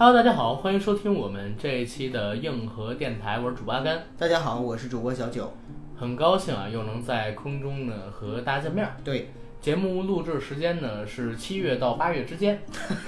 [0.00, 4.04] Hello，大家好，欢迎收听我们这一期的硬核电台，我是主播阿甘。
[4.16, 5.52] 大家好，我是主播小九。
[5.96, 8.96] 很高兴啊，又能在空中呢和大家见面儿。
[9.02, 12.60] 对，节目录制时间呢是七月到八月之间，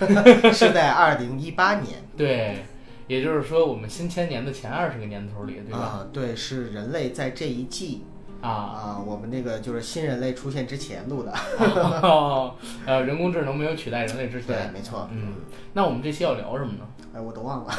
[0.53, 2.64] 是在二零一八年， 对，
[3.07, 5.79] 也就是说我们新千年的前二十个年头里，对吧？
[5.79, 8.02] 啊，对，是人类在这一季
[8.40, 11.32] 啊，啊，我们那个就是新人类出现之前录的。
[12.03, 12.54] 哦，
[12.86, 15.08] 呃，人工智能没有取代人类之前对，没错。
[15.13, 15.35] 嗯，
[15.75, 16.86] 那我们这期要聊什么呢？
[17.13, 17.72] 哎，我都忘了，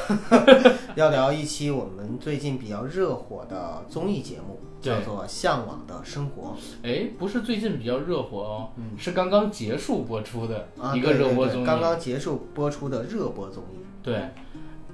[0.96, 6.54] 要聊一期我们最近比较热火的综艺节目，叫做《向往的生活
[6.84, 13.78] 哎，不是最近比较热火哦，是刚刚结束播出的》啊，一个热播综艺，刚刚结束播出的热播综艺。
[14.04, 14.30] 对，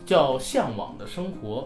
[0.06, 1.62] 叫《向往的生活》。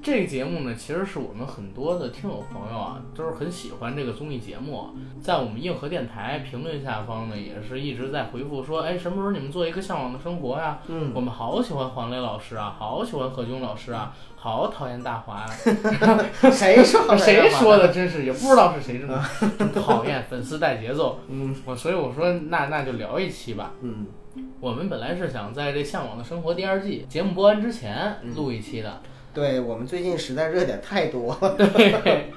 [0.00, 4.90] 这个节目呢，其实是我们很多的听友朋友啊，都是很喜欢这个综艺节目。
[5.20, 10.78] 在我们硬核电台评论下方呢，也是一直在回复说，哎，什么时候你们做一个《向往的生活》呀？
[10.86, 15.46] 嗯，我们好喜欢黄磊老师啊，好喜欢何炅老师啊，好讨厌大华呀、
[16.50, 17.18] 谁说的？
[17.18, 17.88] 谁说的？
[17.92, 19.22] 真是也不知道是谁这么
[19.58, 21.18] 这么讨厌，粉丝带节奏。
[21.28, 23.72] 嗯我所以我说，那那就聊一期吧。
[23.82, 24.06] 嗯，
[24.60, 29.02] 我们本来是想在这《向往的生活》第二季节目播完之前录一期的。
[29.38, 31.54] 对我们最近实在热点太多了。
[31.56, 32.32] 对，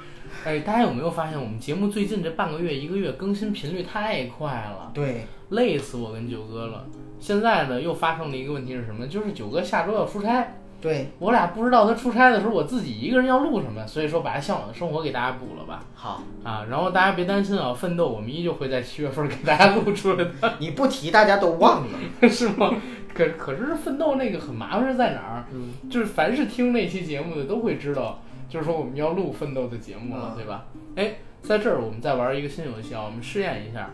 [0.46, 6.86] 哎，大家有没有发现我们节目最近这半个月、一个月更新频率太快了，对，累死我跟九哥了。
[7.20, 9.08] 现在呢，又发生了一个问题是什么？
[9.08, 15.86] 就是九哥下周要出差，对，我俩不知道他出差的时候我自己一个人要录什么，所以说把《向往的生活》给大家补了吧。
[15.94, 20.32] 好，啊，然后大家别担心啊，奋斗我们依旧会在七月份给大家录出来的。
[20.60, 22.00] 你不提大家都忘了。
[22.28, 22.74] 是吗？
[23.14, 25.46] 可可是奋斗那个很麻烦是在哪儿？
[25.54, 30.66] 嗯，就是凡是听那期节目的都会知道，就是说我们要录奋斗的节目了，嗯对吧？
[30.96, 33.90] 哎，在这儿我们再玩一个新游戏啊，我们试验一下，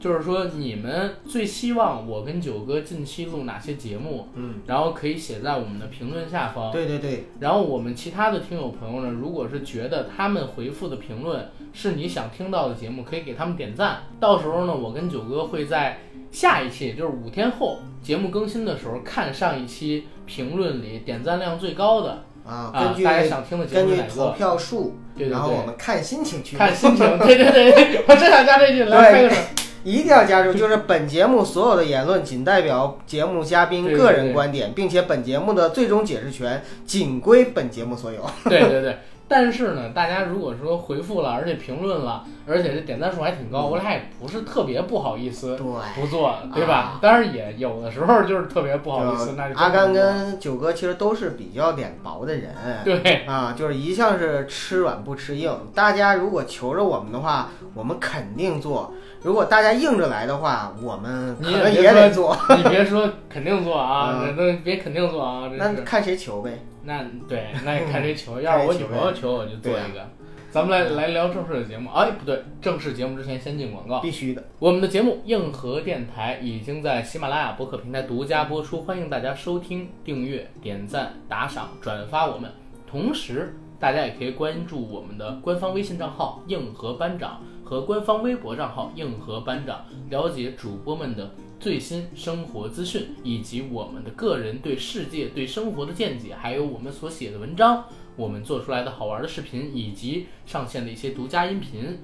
[0.00, 6.72] 就是说你们最希望我跟九哥近期录哪些节目，嗯，然后可以写在我们的评论下方。
[6.72, 13.98] 对对对，然后我们其他的听友朋友呢，如果是觉得他们回复的评论是你想听到的节目，可以给他们点赞。
[14.18, 15.98] 到时候呢，我跟九哥会在
[16.30, 24.30] 下一期，就是五天后节目更新的时候，看上一期评论里点赞量最高的啊，啊根，据大家想听的节根据投目是哪个？
[24.32, 27.18] 票数，对对然后我对，们看心情去看心情。
[27.18, 29.36] 对对对，我真想加这句，来拍个手。
[29.84, 38.24] 一定要加入，就是本节目所有的言论仅代表节目嘉宾个人观点，并且本节目的最终解释权仅归本节目所有。
[38.44, 38.98] 对对对。
[39.32, 45.64] 但是呢，大家如果说回复了，而且评论了，而且这点赞数还挺高，我俩也不是特别不好意思对，
[45.94, 46.98] 不做，对吧啊？
[47.00, 52.52] 当然也有的时候就是特别不好意思，那就阿甘跟九哥其实都是比较脸薄的人。
[52.82, 55.56] 对啊，就是一向是吃软不吃硬。
[55.76, 58.92] 大家如果求着我们的话，我们肯定做；
[59.22, 62.34] 如果大家硬着来的话，我们可你能别也得做。
[62.56, 66.58] 你别说肯定做啊， 嗯这都别肯定做啊，那看谁求呗。
[66.84, 68.40] 那对，那也看谁求。
[68.42, 70.08] 要是我女朋友求，我就做一个。
[70.50, 71.90] 咱们来来聊正式的节目。
[71.90, 74.00] 哎，不对，正式节目之前先进广告。
[74.00, 74.42] 必须的。
[74.58, 82.50] 我们的节目《硬核电台》已经在喜马拉雅博客平台独家播出，欢迎大家收听、订阅、点赞、打赏、转发我们。
[82.90, 97.84] 同时，大家也可以关注我们的官方微信账号“硬核班长”和官方微博账号“硬核班长”，了解主播们的最新生活资讯，以及我们的个人对世界、对生活的见解，还有我们所写的文章，
[98.16, 101.96] 我们做出来的好玩的视频，以及上线的一些独家音频。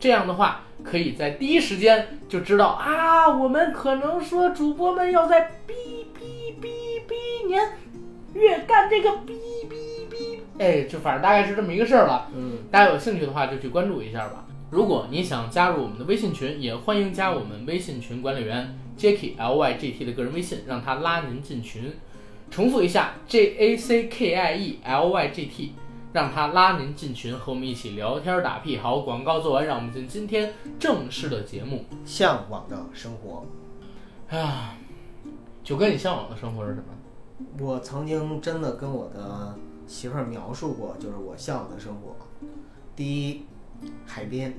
[0.00, 5.72] 这样的话，可以在第一时间就知道啊，我们可能说主播们要在哔
[6.12, 6.66] 哔哔
[7.06, 7.64] 哔年
[8.32, 9.28] 月干这个哔
[9.70, 12.28] 哔哔，哎，就反正大概是这么一个事儿了。
[12.34, 14.44] 嗯，大家有兴趣的话，就去关注一下吧。
[14.74, 21.94] 如果你想加入我们的微信群，也欢迎加我们微信群管理员 Jacky L Y G T 的个人微信，让他拉您进群。
[22.50, 25.74] 重复一下，J A C K I E L Y G T，
[26.12, 28.78] 让他拉您进群，和我们一起聊天打屁。
[28.78, 31.84] 好，广告做完，让我们进今天正式的节目。
[32.04, 33.46] 向往的生活。
[34.36, 34.76] 啊，
[35.62, 37.64] 九哥，你向往的生活是什么？
[37.64, 39.56] 我曾经真的跟我的
[39.86, 42.16] 媳妇儿描述过，就是我向往的生活。
[42.96, 43.44] 第一，
[44.06, 44.54] 海边，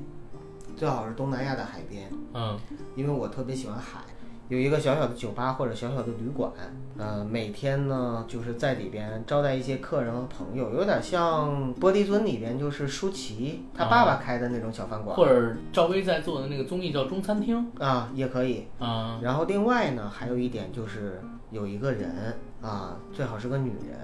[0.75, 2.57] 最好是东南亚的海边，嗯。
[2.95, 4.01] 因为我特别喜欢海。
[4.47, 6.51] 有一个小小的酒吧或者小小的旅馆，
[6.99, 15.17] 呃，每天呢就是在里边招待一些客人和朋友，有点像玻璃樽里边就是舒淇她爸爸开的那种小饭馆。
[15.17, 17.71] 或者赵薇在做的那个综艺叫《中餐厅。
[17.79, 21.19] 啊，也可以。》啊，然后另外呢，还有一点就是
[21.49, 23.97] 有一个人啊，最好是个女人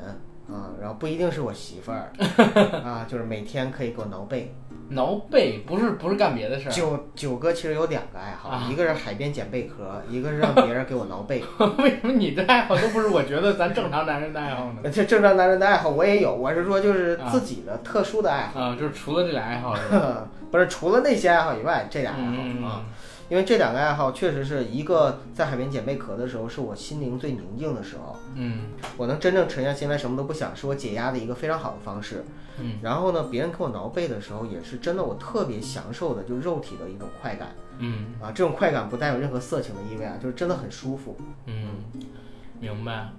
[0.52, 2.12] 啊，然后不一定是我媳妇儿。
[2.84, 4.56] 啊，就是每天可以给我挠背
[4.92, 11.44] 挠背不是不是干别的事儿，九九哥其实有两个爱好，啊一个是海边捡贝壳，一个是让别人给我挠背。
[11.80, 14.90] 为什么你的爱好都不是我觉得咱正常男人的爱好呢？
[14.92, 19.76] 这正常男人的爱好我也有，我是说就是自己的特殊的爱好，啊，就是除了这俩爱好？
[20.52, 22.84] 不是除了那些爱好以外，这俩爱好嗯啊。
[23.32, 32.26] 因为这两个爱好确实是一个在海边捡贝壳的时候，是我心灵最宁静的时候，嗯我能真正沉下心来，什么都不想，是我解压的一个非常好的方式。
[32.60, 38.34] 嗯然后呢，别人给我挠背的时候，也是真的我特别享受的，就是肉体的一种快感嗯啊。
[38.34, 41.16] 这种快感不带有任何色情的意味啊，就是真的很舒服。
[41.46, 41.78] 嗯，
[42.60, 43.12] 明白。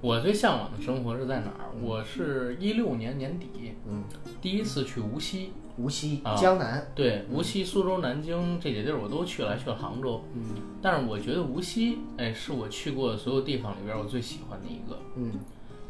[0.00, 1.68] 我最向往的生活是在哪儿？
[1.82, 4.04] 我是一六年年底嗯，
[4.40, 10.22] 第一次去无锡，无锡、啊江南，对，无锡、苏州、南京这几地儿我都去了，还去了杭州。
[10.34, 10.42] 嗯
[10.82, 14.98] 但是我觉得无锡，哎，是我去过的所有地方里边我最喜欢的一个。
[15.16, 15.32] 嗯，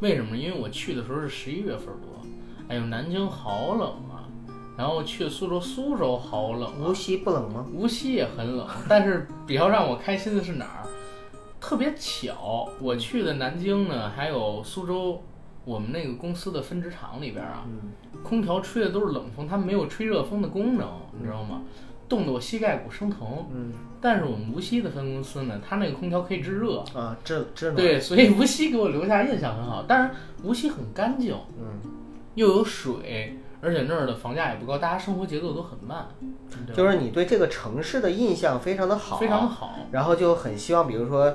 [0.00, 0.37] 为什么？
[0.37, 2.23] 因为我去的时候是十一月份多，
[2.69, 4.29] 哎呦，南京好冷啊。
[4.76, 6.88] 然后去苏州，苏州好冷啊。
[6.88, 7.67] 无锡不冷吗？
[7.73, 10.87] 无锡也很冷，但是比较让我开心的是哪儿？
[11.61, 15.20] 特别巧，我去的南京呢，还有苏州，
[15.69, 20.88] 我们那个公司的分职场里边啊，嗯空调吹的都是冷风，它没有吹热风的功能，
[21.19, 21.61] 你知道吗？
[22.09, 23.47] 冻得我膝盖骨生疼。
[23.53, 27.76] 嗯但是我们无锡的分公司呢，它那个空调可以制热，啊，智智能。
[27.76, 29.85] 对，所以无锡给我留下印象很好。
[29.87, 31.81] 但是无锡很干净，嗯，
[32.35, 36.06] 又有水，而且那儿的房价也不高，大家生活节奏都很慢，
[36.73, 39.75] 就是你对这个城市的印象非常的好，非常的好。
[39.91, 41.35] 然后就很希望，比如说。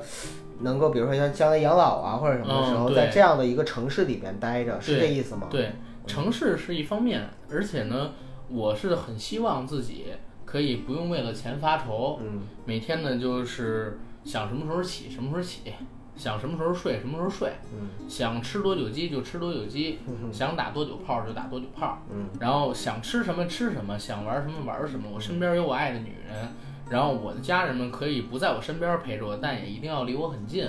[0.60, 5.48] 能够，比如说像将来养老啊，或者什么的时候，嗯在这样的一个城市里边待着，是这意思吗？
[5.50, 5.72] 对，
[6.06, 8.12] 城市是一方面，而且呢，
[8.50, 10.08] 我是很希望自己
[10.46, 12.42] 可以不用为了钱发愁，嗯。
[12.66, 15.74] 每天呢就是想什么时候起什么时候起，
[16.16, 18.08] 想什么时候睡什么时候睡，嗯。
[18.08, 20.32] 想吃多久鸡就吃多久鸡，嗯。
[20.32, 22.28] 想打多久炮就打多久炮，嗯。
[22.40, 25.10] 然后想吃什么吃什么，想玩什么玩什么。
[25.14, 26.48] 我身边有我爱的女人，
[26.90, 30.68] 然后我的家人们可以不在我身边陪着我，但也一定要离我很近。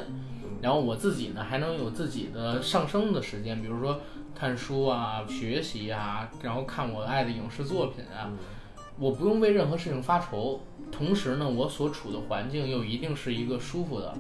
[0.62, 4.00] 然后我自己呢，还能有自己的上升的时间，比如说
[4.34, 8.32] 看书啊、学习啊，然后看我爱的影视作品啊。
[8.96, 14.14] 我不用为任何事情发愁，同时呢，我所处的环境又一定是一个舒服的、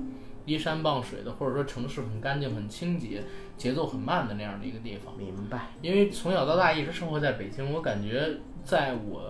[0.44, 3.22] 依山傍水的，或者说城市很干净、很清洁、
[3.56, 5.16] 节奏很慢的那样的一个地方。
[5.16, 5.68] 明白。
[5.80, 9.22] 因为从小到大一直生活在北京，我感觉在我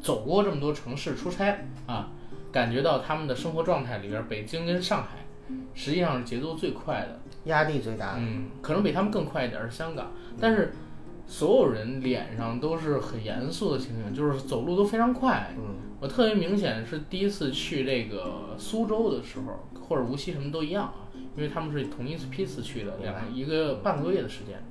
[0.00, 2.10] 走过这么多城市出差啊，
[2.52, 5.24] 感觉到他们的生活状态里边，北京跟上海
[5.74, 7.20] 实际上是节奏最快的。
[7.44, 8.20] 压力最大的。
[8.20, 10.74] 嗯，可能比他们更快一点是香港，但是
[11.26, 15.54] 所有人脸上都是很严肃的情景，就是走路都非常快。
[15.56, 24.62] 嗯我特别明显是第一次去这个苏州的时候，或者无锡什么都一样啊，因为他们是同一次批次去的，两个一个半个多月的时间。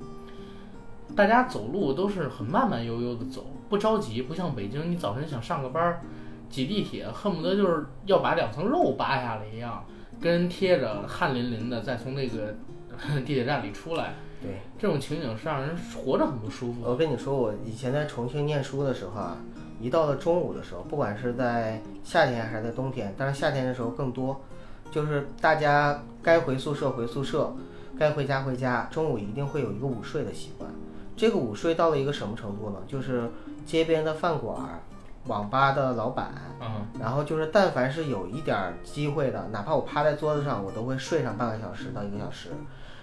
[1.14, 6.00] 大家走路都是很慢慢悠悠的走，不着急，不像北京，你早晨想上个班儿，
[6.48, 9.84] 挤地铁恨不得就是要把两层肉扒下来一样，
[10.20, 12.54] 跟人贴着，汗淋淋的，再从那个
[13.24, 16.80] 地铁站里出来，对，这种情景是让人活着很不舒服。
[16.84, 19.36] 我跟你说，我以前在重庆念书的时候啊，
[19.80, 24.40] 一到了中午的时候，不管是在夏天还是在冬天，但是夏天的时候更多，
[24.90, 27.54] 就是大家该回宿舍回宿舍，
[27.98, 30.70] 该回家回家，中午一定会有一个午睡的习惯。
[31.16, 32.76] 这个午睡到了一个什么程度呢？
[32.86, 33.28] 就是
[33.68, 34.80] 街边的饭馆儿、
[35.26, 42.48] 网吧的老板，嗯然后就是但凡是有一点儿机会的，哪怕我趴在桌子上，我都会睡上半个小时到一个小时。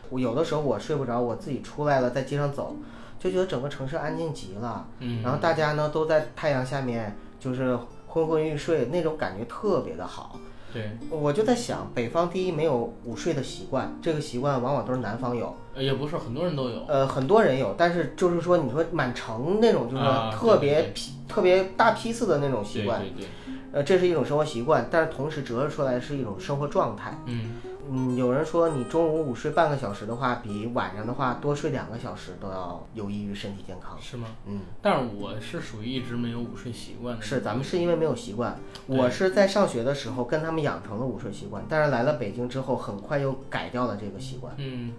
[0.10, 2.76] 我有的时候我睡不着，我自己出来了，在街上走，
[3.20, 4.88] 就觉得整个城市安静极了。
[4.98, 10.40] 嗯，然后大家呢都在太阳下面，就是昏昏欲睡，那种感觉特别的好。
[10.74, 16.84] 对，我就在想，北方第一没有午睡的习惯，这个习惯往往都是南方有，呃也不是很多人都有。
[16.88, 23.28] 呃，很多人有，但是就是说，你说满城那种就是说特别批、特别大批次的那种习惯，对对对，
[23.72, 27.18] 呃，这是一种生活习惯，但是同时折射出来是一种生活状态。
[27.26, 27.52] 嗯
[27.90, 33.98] 嗯，有人说你中午午睡半个小时的话，比晚上的话多睡两个小时都要有益于身体健康。
[34.02, 34.28] 是吗？
[34.48, 37.22] 嗯，但是我是属于一直没有午睡习惯的。
[37.22, 44.54] 是咱们是因为没有习惯，我是在上学的时候跟他们养成了午睡习惯，但是来了北京之后，很快又改掉了这个习惯。
[44.58, 44.94] 嗯，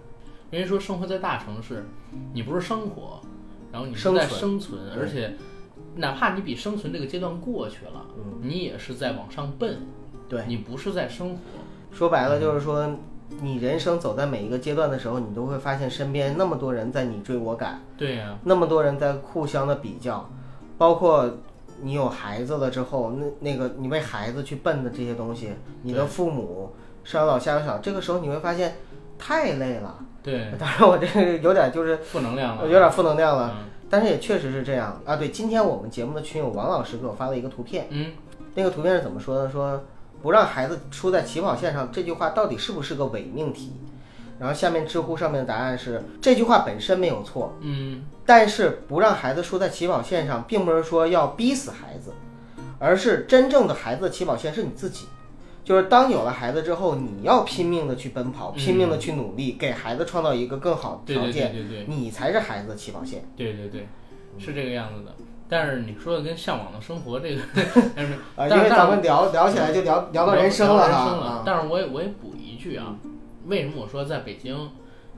[0.51, 1.85] 人家说生活在大城市，
[2.33, 3.19] 你不是生活，
[3.71, 5.35] 然后你是生存在生存，而且
[5.95, 9.85] 哪怕你比生存这个阶段过去了，嗯，你也是在往上奔，
[10.29, 11.41] 对，你不是在生活。
[11.97, 12.87] 说白了就是说，
[13.41, 20.29] 你人生走在每一个阶段的时候，你都会发现身边那么多人在你追我赶，对呀、那么多人在互相的比较，
[20.77, 21.27] 包括
[21.81, 25.49] 你有孩子了之后，那那个你为孩子去奔的这些东西，
[25.81, 26.71] 你的父母
[27.03, 28.75] 上有老下有小，这个时候你会发现
[29.17, 29.97] 太累了。
[30.21, 33.55] 对，当然我这个有点就是负能量了，有点负能量了。
[33.57, 35.15] 嗯但是也确实是这样啊。
[35.15, 38.11] 对，今天我们节目的群友王老师给我发了一个图片，嗯，
[38.53, 39.49] 那个图片是怎么说的？
[39.49, 39.81] 说
[40.21, 43.73] 不让孩子输在起跑线上，这句话到底是不是个伪命题？
[44.39, 52.11] 然后下面知乎上面的答案是这句话本身没有错，嗯，但是不让孩子输在起跑线上，并不是说要逼死孩子，
[52.77, 55.07] 而是真正的孩子的起跑线是你自己。
[55.63, 63.27] 就是当有了孩子之后，你要拼命的去奔跑，拼命的去努力，给孩子创造一个更好的对对对条件，对对你才是孩子的起跑线。
[63.35, 63.87] 对对对，
[64.37, 65.11] 是这个样子的。
[65.49, 67.41] 但是你说的跟向往的生活这个，
[67.95, 71.09] 但是啊，因但是为咱们聊聊起来就聊聊到人生了哈。
[71.09, 71.43] 生了啊。
[71.45, 72.95] 但是我也我也补一句啊，
[73.45, 74.69] 为什么我说在北京，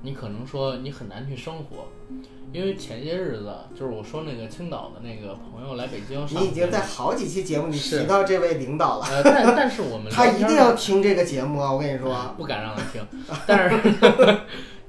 [0.04, 1.88] 你可能说你很难去生活？
[2.52, 11.72] 因为前些日子就是我说那个青岛的那个朋友来北京你已经在好几期节目里提到这位领导了，呃，但但是我们 他一定要听这个节目啊！
[11.72, 13.06] 我跟你说， 不敢让他听，
[13.46, 14.40] 但是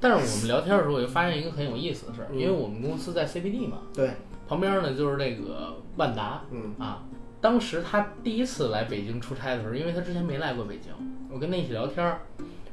[0.00, 4.12] 但是我们聊天的时候，我就发现一个很有意思的事儿，因为我们公司在 CBD 嘛，对，
[4.50, 7.04] 旁边呢就是那个万达嗯啊。
[7.40, 10.92] 当时他第一次来北京出差的时候，因为他之前没来过北京，
[11.32, 12.22] 我跟他一起聊天儿，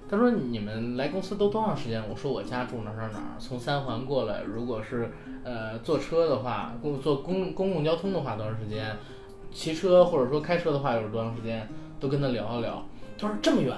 [0.09, 2.03] 他说你们来公司都多长时间？
[2.09, 5.11] 我说我家住哪儿哪儿哪儿，从三环过来，如果是
[5.43, 8.97] 呃坐车的话，公坐公公共交通的话多长时间？
[9.51, 11.69] 骑车或者说开车的话又是多长时间？
[11.99, 12.83] 都跟他聊一聊。
[13.19, 13.77] 他说这么远，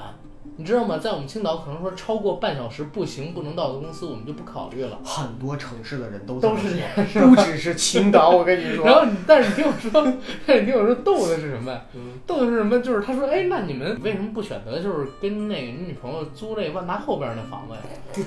[0.60, 0.98] 你知道吗？
[0.98, 5.00] 在我们青岛，可能说超过半小时步行不能到的公司，我们就不考虑了。
[5.06, 8.86] 很多城市的人都都是这样，说不只是青岛， 我跟你说。
[8.86, 10.14] 然后你，但是你听我说，
[10.46, 11.80] 但是你听我说，逗的是什么？
[11.96, 12.78] 嗯逗的是什么？
[12.82, 17.74] 就是他说，哎，那你们为什么不选择就是跟那个你女朋友租那万达后边那房子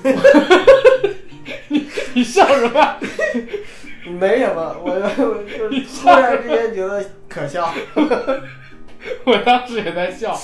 [0.09, 0.19] 呀？
[1.69, 2.97] 你你笑什么？
[4.19, 7.71] 没什么，我我就是突然之间觉得可笑。
[9.25, 10.37] 我当时也在笑，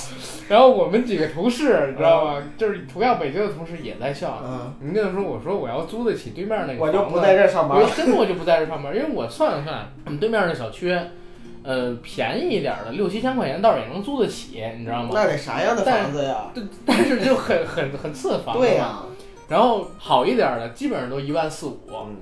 [0.50, 2.44] 然后我们几个同事，你知道吗？
[2.58, 4.42] 就是同样北京的同事也在笑。
[4.44, 7.90] 嗯，你跟他说，我说我要租得起对面那个我就不在这上班我了。
[7.96, 10.98] 真的我就不在这上班，因为我算了算，我们对面那小区，
[11.64, 15.10] 呃，便宜一点的六七千块钱倒是也能租得起，你知道吗？
[15.14, 16.52] 那得啥样的房子呀？
[16.54, 18.62] 对，但是就很很很次的房子。
[18.62, 19.00] 对呀、
[19.48, 21.80] 然后好一点的，基本上都一万四五。
[21.92, 22.18] 嗯，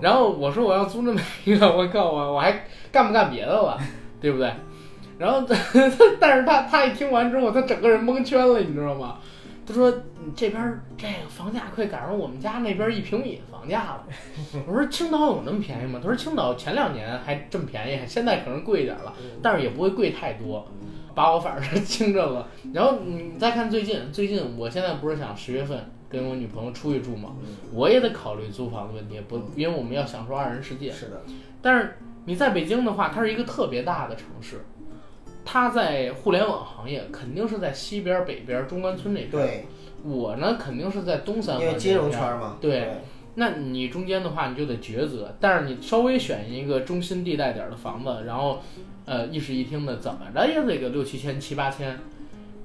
[0.00, 3.78] 然后我说我要租那么一个，我靠，我我还干不干别的了，
[4.20, 4.50] 对不对？
[5.20, 5.46] 然后，
[6.18, 9.18] 但是他他一听完之后，他整个人蒙圈了，你知道吗？
[9.66, 9.90] 他说
[10.24, 14.04] ：“你这边儿这个房价快赶上我们家那边一平米房价了。”
[14.66, 20.66] 我说：“青岛有那么便宜吗？”他说：“青岛前两年还这么便宜，现在可能贵一点了，但是也不会贵太多。”
[21.14, 22.48] 把我反正是惊着了。
[22.72, 27.32] 然后你再看最近，最近我现在不是想十月份跟我女朋友出去住嘛，
[27.74, 30.90] 我也得考虑租房的问题，不，因为我们要享受二人世界。
[30.90, 31.22] 是的，
[31.60, 34.64] 但是你在北京的话，它是一个特别大的城市，
[35.44, 39.30] 它在互联网行业肯定是在西边、北边、中关村那边。
[39.30, 39.66] 对，
[40.04, 42.56] 我呢肯定是在东三环金融圈嘛。
[42.60, 42.88] 对
[43.36, 45.34] 那你中间的话，你就得抉择。
[45.40, 48.60] 但是你稍微选一个中心地带点儿的房子，然后，
[49.06, 51.96] 呃，一室一厅的，怎么着也得个六七千、七八千，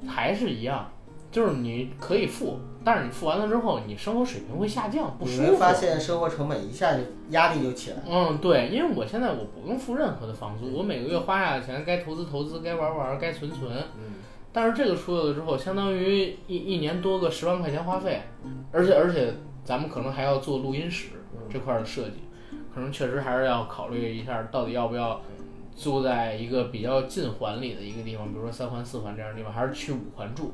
[0.08, 0.92] 还是一样，
[1.36, 5.42] 就是你可以付，但是你付完了之后，你生活水平会下降，不舒服。
[5.42, 7.02] 你会发现生活成本一下就
[7.32, 8.04] 压力就起来了。
[8.10, 13.70] 嗯，对，因为我现在我不用付任何的房租，我每个月花下的钱该投资投资，该玩玩，该存存。
[13.98, 14.14] 嗯，
[14.54, 18.22] 但是这个出了之后，相当于一一年多个十万块钱花费，
[18.72, 19.34] 而且而且
[19.66, 21.10] 咱们可能还要做录音室
[21.50, 22.22] 这块儿的设计，
[22.74, 25.20] 可能确实还是要考虑一下，到底要不要
[25.76, 30.54] 租在一个比较近环里的一个地方，比如说三环、四环这样的地方，还是去五环住。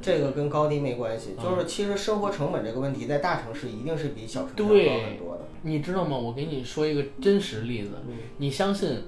[0.00, 5.42] 这个跟高低没关系，嗯就是其实生活成本这个问题，在大城市一定是比小城市对高很多的。
[5.62, 6.16] 你知道吗？
[6.16, 9.02] 我给你说一个真实例子，嗯你相信？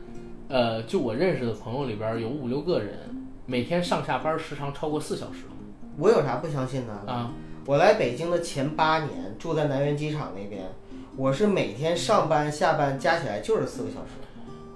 [0.47, 2.99] 呃，就我认识的朋友里边儿有五六个人，
[3.47, 5.45] 每天上下班时长超过四小时
[5.99, 6.93] 我有啥不相信的？
[7.11, 7.33] 啊。
[7.67, 10.71] 我来北京的前八年住在南苑机场那边，
[11.17, 14.11] 我是每天上班下班加起来就是四个小时。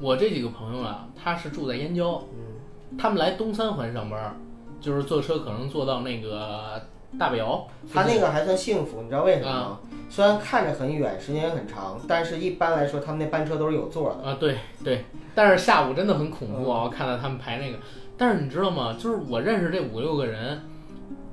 [0.01, 4.37] 我这几个朋友啊，他是住在燕郊，嗯，他们来东三环上班儿，
[4.81, 6.83] 就是坐车可能坐到那个
[7.19, 7.67] 大北窑。
[7.93, 9.79] 他那个还算幸福，你知道为什么啊吗？
[10.11, 14.29] 虽然看着很远，时间也很长，但是一般来说他们那班车都是有座的。
[14.29, 15.05] 啊，对对，
[15.35, 16.85] 但是下午真的很恐怖啊！
[16.85, 17.79] 我看到他们排那个，
[18.17, 18.97] 但是你知道吗？
[18.99, 20.63] 就是我认识这五六个人，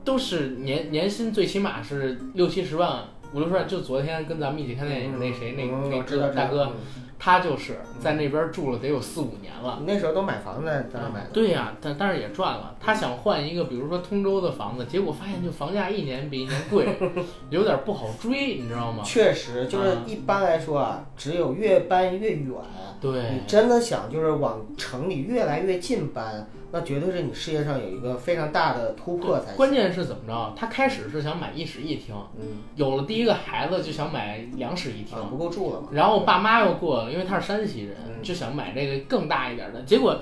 [0.03, 3.67] 都是年年薪最起码是六七十万，五六十万。
[3.67, 9.81] 就昨天跟咱们一起看电影那谁那那嗯我知道哥大哥，嗯他就是在那边住了得有四五年了。
[9.85, 11.29] 那时候都买房子在在那买的。
[11.33, 12.75] 对呀、但但是也赚了。
[12.79, 16.87] 他想换一个，比如说通州的房子，结果发现就房价一年比一年贵，
[17.49, 19.03] 有点不好追，你知道吗？
[19.03, 22.53] 确实，就是啊一般来说啊，只有越搬越远，
[23.01, 29.55] 对你真的想就是往城里越来越近搬，那绝对是你事业上有一个非常大的突破才行。
[29.55, 30.53] 关键是怎么着？
[30.57, 35.87] 他开始是想买一室一厅，嗯，有了第一个孩子就想买两室一厅，啊，不够住了嘛。
[35.93, 40.19] 然后爸妈又过了，因为他是山西人，嗯就想买这个更大一点的，结果。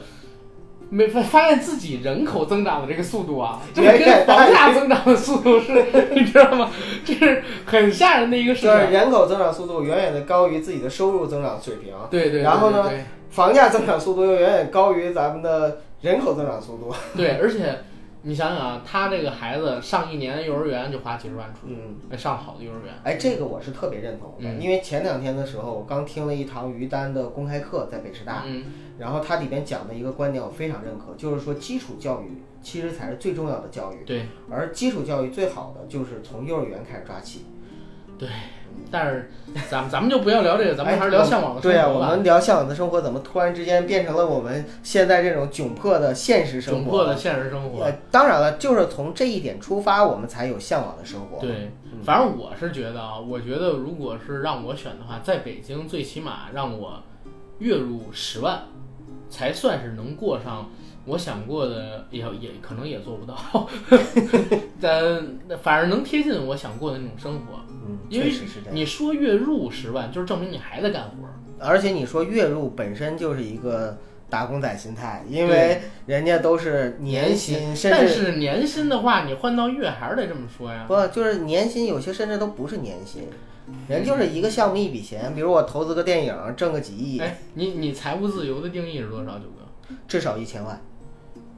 [0.90, 5.72] 没发发现自己人口增长的这个速度啊，这个跟房价增长的速度是，
[6.14, 6.70] 你知道吗？
[7.04, 8.92] 这是很吓人的一个事就是情。
[8.92, 12.92] 人口增长速度远远的高于自己的收入增长水平，对对对，然后呢
[13.32, 16.94] 房价增长速度又远远高于咱们的人口增长速度。
[17.18, 17.80] 对，而且
[18.22, 21.76] 你想想啊，他这个孩子上一年幼儿园就花几十万出去，
[22.12, 22.94] 嗯，上好的幼儿园。
[23.04, 28.66] 哎，这个我是特别认同的，嗯因为前两天的时候，我刚听了一堂于丹的公开课，在北师大，嗯，
[29.00, 37.46] 然后他里边讲的一个观点我非常认可，就是说基础教育其实才是最重要的教育，对而基础教育最好的就是从幼儿园开始抓起。
[38.18, 38.30] 对。
[38.90, 39.32] 但是
[39.70, 46.82] 咱们咱们就不要聊这个，咱们还是聊哎向往的生活对啊，我们聊向往的生活，怎么突然之间变成了我们现在这种窘迫的现实生活？
[46.82, 47.84] 窘迫的现实生活。
[47.84, 51.40] 呃，当然了，就是从这一点出发，我们才有向往的生活。
[51.40, 51.72] 对，
[52.04, 57.02] 反正我是觉得啊，我觉得如果是让我选的话，在北京最起码让我
[57.58, 58.64] 月入十万，
[59.30, 60.70] 才算是能过上
[61.06, 63.68] 我想过的，也也可能也做不到，
[64.80, 65.22] 但
[65.62, 67.60] 反正能贴近我想过的那种生活。
[67.86, 68.76] 嗯，因为确实是这样。
[68.76, 71.18] 你说月入十万，就是证明你还在干活。
[71.60, 73.98] 而且你说月入本身就是一个
[74.30, 80.86] 打工仔心态，因为人家都是年薪，甚但至是年薪的话，你换到月还是得这么说呀。
[80.88, 83.28] 不就是年薪，有些甚至都不是年薪，
[83.90, 89.96] 人就是一个项目一笔钱，比如我投资个电影挣个几亿，哎，你你财务自由的定义是多少，九哥？
[90.08, 90.80] 至少一千万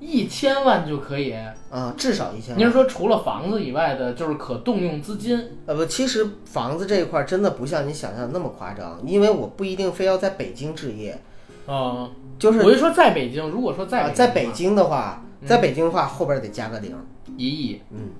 [0.05, 1.33] 一千万就可以。
[1.69, 2.59] 啊、至少一千万。
[2.59, 5.57] 您是说除了房子以外的，就是可动用资金？
[5.65, 11.19] 呃不，其实房子这一块儿真的不像你想象的那么夸张，因为我不一定非要在北京置业，
[11.65, 16.95] 啊、就是我就说在北京，如果说在在北京京的话，嗯在北京的话后边儿得加个零，
[17.37, 18.11] 一亿嗯。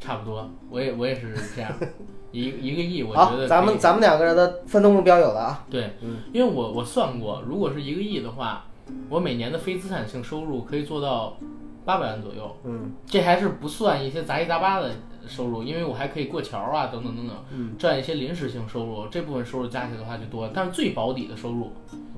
[0.00, 1.70] 差不多，我也我也是这样，
[2.32, 5.64] 一一个亿，我觉好，得咱们咱们两个人的奋斗目标有了啊。
[5.70, 8.64] 对，嗯因为我我算过，如果是一个亿的话，
[9.08, 11.36] 我每年的非资产性收入可以做到
[11.84, 14.90] 八百万左右，嗯这还是不算一些杂七杂八的
[15.26, 20.52] 收入，因为我还可以过桥啊，等等等等，嗯赚一些临时性收入，这部分收入加起来的话就多了。
[20.54, 21.72] 但是最保底的收入，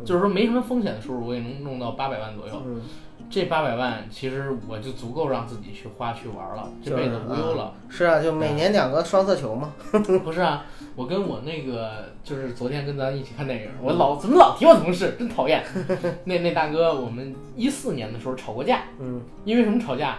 [0.05, 2.63] 就是说没什么风险的收入，我也能弄到八百万左右。
[2.67, 2.83] 嗯，
[3.31, 7.73] 这八百万其实我就足够让自己去花去玩了，这辈子无忧了。
[7.89, 9.73] 是啊，就每年两个双色球嘛。
[10.25, 10.65] 不是啊，
[10.97, 15.63] 我跟我那个就是昨天跟咱一起看电影，我老怎么老提我同事，真讨厌。
[16.25, 20.19] 那那大哥，我们一四年的时候吵过架，嗯因为什么吵架？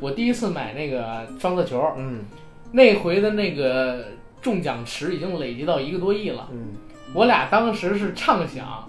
[0.00, 2.24] 我第一次买那个双色球，嗯
[2.72, 4.06] 那回的那个
[4.40, 6.48] 中奖池已经累积到一个多亿了。
[6.50, 6.68] 嗯，
[7.12, 8.88] 我俩当时是畅想，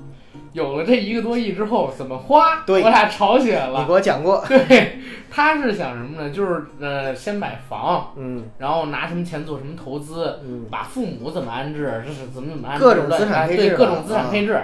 [0.55, 3.81] 有了这一个多亿之后怎么花，对我俩吵起来了。
[3.81, 4.41] 你给我讲过。
[4.47, 6.29] 对，他是想什么呢？
[6.29, 14.61] 就是呃，先买房，嗯然后拿什么钱做什么投资，嗯把父母怎么安置，这是怎么怎么安置，各种资产配置对各种资产啊配置。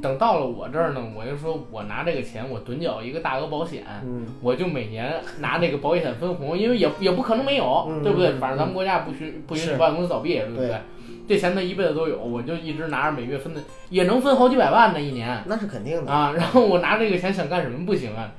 [0.00, 8.30] 等到了我这儿呢，我就说我拿这个钱，我趸缴一个大额保险，嗯我就每年拿这个保险分红，因为也也不可能没有，嗯对不对？
[8.30, 10.76] 嗯反正咱们国家不许不允许保险公司倒闭，对不对对？
[11.28, 13.60] 这钱他一辈子都有，我就一直拿着每月分的，
[13.90, 16.10] 也能分好几百万呢一年那是肯定的。
[16.10, 16.32] 啊。
[16.34, 18.32] 然后我拿这个钱想干什么不行啊？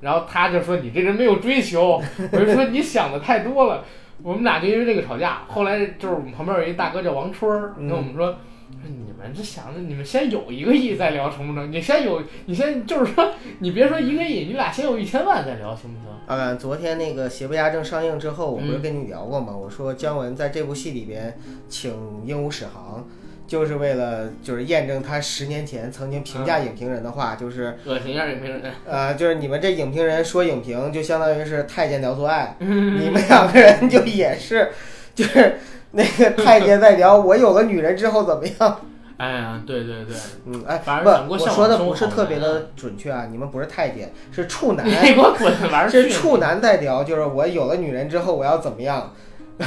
[0.00, 3.84] 然后他就说你这人没有追求，我就说你想的太多了。
[4.22, 8.36] 我们俩就因为这个吵架，后来就是我们旁边有一大哥叫王春儿，嗯跟我们说。
[8.82, 11.70] 说你们这想着，你们先有一个亿再聊成不成？
[11.70, 16.10] 你先有，你先就是说，你别说一个亿，你俩先有一千万再聊，行不行？
[16.26, 19.56] 啊，昨天那个《邪不压正》上映之后，我不是嗯跟你聊过吗？
[19.56, 21.36] 我说姜文在这部戏里边
[21.68, 21.92] 请
[22.24, 23.06] 鹦鹉史航，
[23.46, 28.62] 就是为了就是验证他十年前曾经评价影评人的话，就是恶心一下影评人。
[28.88, 34.70] 呃，就是你们这影评人说影评，就相当于是太监聊做爱， 你们两个人就也是，
[35.14, 35.58] 就是
[35.92, 38.80] 那个太监在聊我有了女人之后怎么样。
[39.16, 45.70] 哎呀，对对对，嗯，哎，反不，正想过向我说的不是特别的准确啊，你们不是太监，是处男，你给我滚！
[45.70, 45.88] 玩！
[45.90, 49.12] 是处男在聊，就是我有了女人之后我要怎么样？
[49.58, 49.66] 啊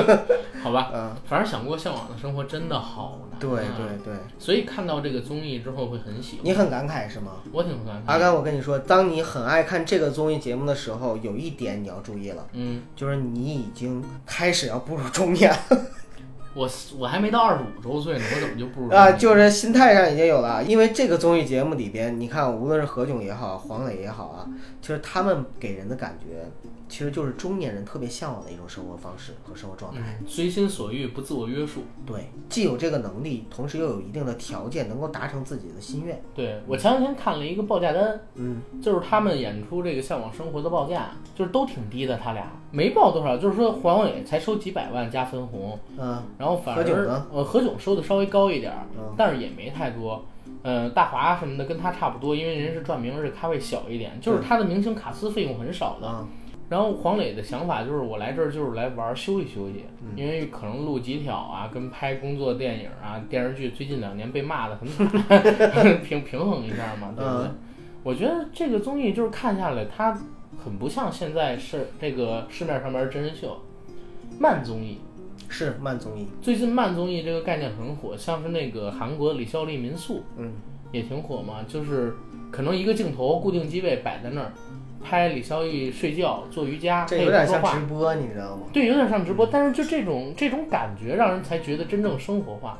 [0.64, 6.40] 好吧，嗯，反正想过向往的生活真的好对对对，所以看到这个综艺之后会很喜欢。
[6.44, 7.32] 你很感慨是吗？
[7.52, 8.10] 我挺感慨。
[8.10, 15.58] 阿甘，我跟你说，当你很爱看这个综艺节目的时候，有一点你要注意了，嗯，就是你已经开始要步入中年了
[16.54, 16.66] 我
[16.98, 20.64] 我还没到二十五周岁呢，我怎么就不如啊，就是心态上已经有了。
[20.64, 24.48] 因为这个综艺节目里边，你看，无论是何炅也好，黄磊也好啊，
[24.80, 26.48] 就是他们给人的感觉
[26.88, 30.00] 其实就是中年人特别向往的一种生活方式和生活状态。
[30.20, 31.82] 嗯，随心所欲，不自我约束。
[32.04, 36.22] 对，既有这个能力，同时又有一定的条件，能够达成自己的心愿。
[36.34, 50.24] 对我前两天看了一个报价单，嗯，就是他们演出这个《向往生活》的报价，就是都挺低的，他俩没报多少，就是说黄伟才收几百万加分红，嗯，然后反而何炅呢呃何炅收的稍微高一点儿，嗯但是也没太多。
[50.62, 56.08] 呃，大华什么的跟他差不多，因为人是赚名是咖位小一点，就是他的明星卡司费用很少的。
[56.08, 56.26] 啊，
[56.68, 67.46] 然后黄磊的想法就是我来这儿就是来玩儿休息休息，嗯因为可能录几条啊，跟拍工作电影啊、电视剧，最近两年被骂的很惨， 平平衡一下嘛，对不对？
[67.46, 67.54] 嗯
[68.02, 70.16] 我觉得这个综艺就是看下来，它
[70.64, 73.60] 很不像现在是这个市面上面真人秀，
[74.38, 74.98] 慢综艺。
[75.48, 76.26] 是慢综艺。
[76.40, 80.52] 最近慢综艺这个概念很火，像是那个韩国李孝利民宿嗯，
[80.92, 82.14] 也挺火嘛，就是
[82.52, 84.52] 可能一个镜头固定机位摆在那儿，
[85.08, 88.62] 拍李孝利睡觉、做瑜伽，这有点像直播，你知道吗？
[88.72, 92.76] 对，有点像直播，但是就这种这种感觉，让人才觉得真正生活化。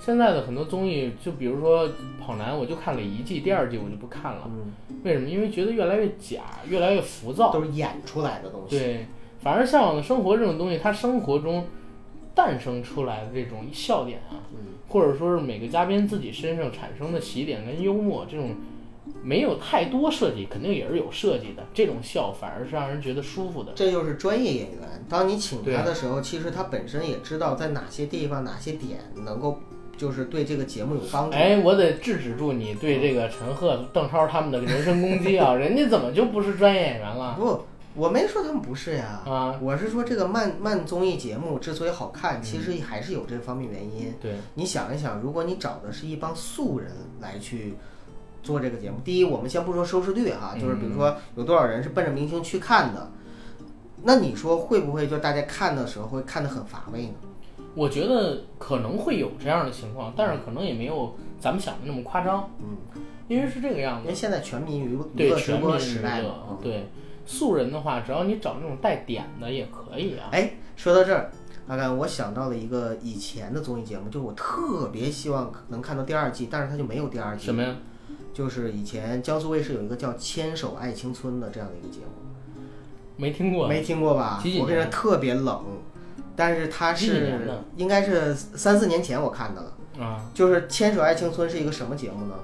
[0.00, 1.86] 现在的很多综艺，就比如说
[2.18, 4.44] 《跑男》，我就看了一季，第二季我就不看了。
[4.46, 4.72] 嗯，
[5.04, 5.28] 为什么？
[5.28, 7.52] 因为觉得越来越假，越来越浮躁。
[7.52, 8.78] 都是演出来的东西。
[8.78, 9.06] 对，
[9.40, 11.66] 反而《向往的生活》这种东西，它生活中
[12.34, 18.54] 诞生出来的这种笑点啊，嗯，或者说是每个嘉宾自己身上产生的喜点跟幽默，这种
[19.22, 21.62] 没有太多设计，肯定也是有设计的。
[21.74, 23.72] 这种笑反而是让人觉得舒服的。
[23.74, 24.80] 这就是专业演员。
[25.08, 29.58] 当你请他的时候，其实他本身也知道在哪些地方、哪些点能够，
[29.96, 31.36] 就是对这个节目有帮助。
[31.36, 35.52] 哎，我得制止住你对这个陈赫、邓超他们的人身攻击啊！
[35.56, 37.60] 人家怎么就不是专业演员了不，
[37.94, 39.22] 我没说他们不是呀。
[39.26, 39.58] 啊？
[39.60, 44.14] 我是说，这个慢慢综艺节目之所以好嗯看，其实还是有这方面原因。
[44.20, 47.74] 对，你想一想，如果你找的是一帮素人来去
[48.42, 53.10] 做这个节目，第一，我们先不说收视率哈，就是比如说有多少人是奔着明星去看的，
[54.02, 57.14] 那你说会不会就大家看的时候会看得很乏味呢？
[57.74, 62.50] 我觉得可能会有这样的情况，但是可能也没有咱们想的那么夸张。
[62.58, 62.76] 嗯，
[63.28, 64.14] 因为是这个样子因为。
[64.14, 66.46] 现在全民娱乐直播全民时代嘛乐。
[66.50, 66.90] 嗯对，
[67.24, 70.30] 素人的话，只要你找那种带点的也可以啊。
[70.32, 71.30] 哎，说到这儿，
[71.68, 77.44] 阿甘，我想到了一个以前的综艺节目，就是我特别希望能看到第二季，但是它就没有第二季。
[77.44, 77.76] 什么呀？
[78.32, 82.62] 就是以前江苏卫视有一个叫《牵手爱青春》的这样的一个节目，
[83.16, 83.68] 没听过。
[83.68, 84.42] 没听过吧？
[84.60, 85.64] 我跟你说特别冷，
[86.34, 89.76] 但是它是应该是三四年前我看的了。
[89.98, 92.34] 啊，就是《牵手爱青春》是一个什么节目呢？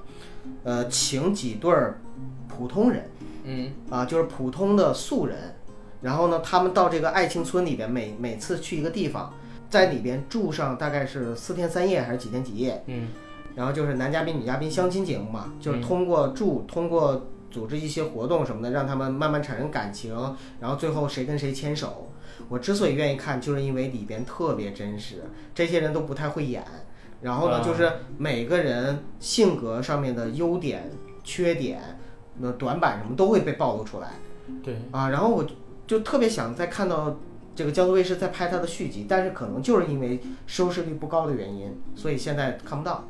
[0.65, 2.01] 呃，请几对儿
[2.49, 3.09] 普通人
[3.45, 5.55] 嗯啊，就是普通的素人，
[6.03, 9.33] 然后呢，他们到这个爱青村里边，每每次去一个地方，
[9.71, 13.09] 在里边住上大概是四天三夜还是几天几夜，嗯
[13.57, 20.15] 然后就是男嘉宾、女嘉宾相亲节目嘛，就是嗯通过住，通过组织一些活动什么的，让他们慢慢产生感情，
[20.61, 22.13] 然后最后谁跟谁牵手。
[22.51, 26.63] 我之所以愿意看，就是因为里边特别真实，这些人都不太会演，
[27.23, 30.91] 然后呢，啊就是每个人性格上面的优点、
[31.25, 31.99] 缺点、
[32.39, 34.09] 那短板什么都会被暴露出来
[34.63, 35.09] 对，啊。
[35.09, 35.55] 然后我就
[35.87, 37.17] 就特别想再看到
[37.55, 43.09] 这个江苏卫视在拍它的续集，但是可能就是因为收视率不高的原因，所以现在看不到。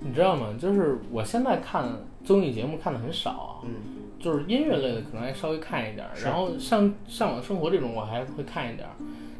[0.00, 0.48] 你知道吗？
[0.58, 1.86] 就是我现在看
[2.24, 3.70] 综艺节目看的很少啊，嗯，
[4.18, 8.92] 就是音乐类的可能还稍微看一点儿，然后像《向往生活》这种我还会看一点儿，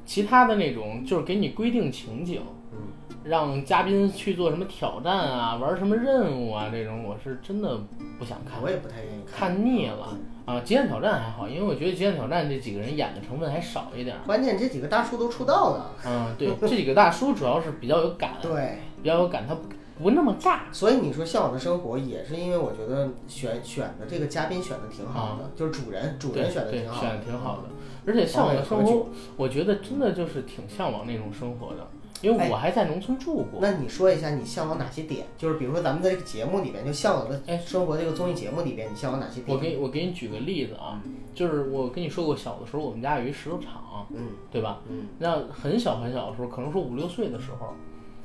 [0.05, 2.43] 其他的那种就是给你规定情景，
[2.73, 2.79] 嗯，
[3.25, 7.79] 让嘉宾去做什么挑战啊，玩什么任务啊，这种我是真的
[8.19, 10.61] 不想看我，也不太愿意看腻了啊。
[10.61, 14.21] 极限挑战还好，因为我觉得极限挑战这几个人演的成分还少一点儿。
[14.27, 19.63] 关键这几个大叔都出道了，嗯，对，这几个大叔主要是比较有感， 对，比较有感，他不
[20.09, 20.61] 那么尬。
[20.71, 27.65] 所以你说《向往的生活》也是因为我觉得选选的这个嘉宾选的挺好的，就是主人主人选的挺好，选的挺好的。
[28.07, 31.87] 而且向往的生活，我觉得真的就是挺向往那种生活的，
[32.23, 33.61] 因为我还在农村住过。
[33.61, 35.27] 那你说一下你向往哪些点？
[35.37, 39.55] 就是比如说咱们在这个节目里边，就《向往的哎生活》这个综艺节目里边，你向往哪些点？
[39.55, 41.03] 我给我给你举个例子啊，
[41.35, 44.81] 就是我跟你说过，小的时候我们家有一石头厂，嗯对吧？
[44.89, 47.75] 嗯那很小很小的时候，可能说五六岁的时候，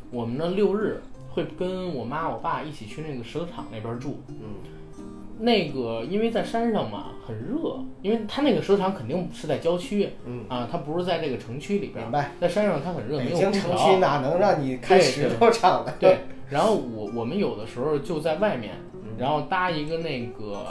[0.10, 1.02] 我们呢六日
[1.36, 4.24] 会跟我妈我爸一起去那个石头厂那边住。
[4.30, 4.56] 嗯
[5.38, 12.32] 那个因为在山上嘛，很热，因为它那个石头厂肯定是在郊区嗯，啊，它不是在这个城区里边明，白。
[12.40, 13.76] 在山上它很热，没有空调。
[13.76, 15.94] 区哪能让你开对石头厂的？
[16.00, 16.20] 对，
[16.50, 20.66] 然后我我们有的时候就在外面，嗯然后搭一个那个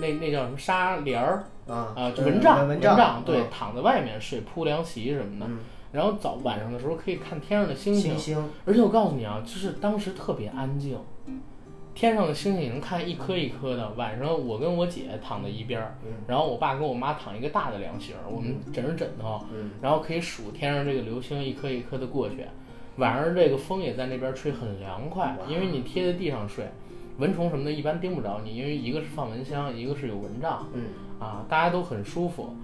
[0.00, 5.46] 那那叫什么纱帘儿啊啊，蚊帐，蚊帐，对嗯，躺在外面睡，铺凉席什么的。
[5.92, 10.98] 嗯，然后早晚上的时候可以看天上的星星星，星，而且我告诉你啊，就是当时特别安静，
[11.94, 13.90] 天上的星星你能看一颗一颗的。
[13.94, 22.44] 晚上我跟我姐躺在一边儿，嗯然后我爸跟我妈躺一个大的凉席儿，我们枕着枕头，嗯然后可以数天上这个流星一颗一颗的过去。
[22.96, 26.68] 晚上这个风也在那边吹，很凉快，因为你贴在地上睡，
[27.18, 30.68] 蚊虫什么的一般叮不着你，因为一个是放蚊香，一个是有蚊帐。
[30.72, 30.86] 嗯
[31.20, 32.54] 啊，大家都很舒服。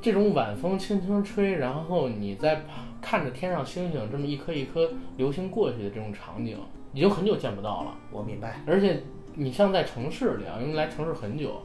[0.00, 2.64] 这种晚风轻轻吹，然后你在
[3.00, 6.56] 看着天上星星这么一颗一颗流星过去的这种场景，
[6.92, 7.94] 已经很久见不到了。
[8.10, 8.62] 我明白。
[8.66, 9.02] 而且
[9.34, 11.62] 你像在城市里啊，因为来城市很久，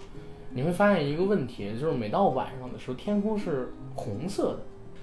[0.52, 4.60] 你会发现一个问题，就是每到晚上的时候，天空是红色的，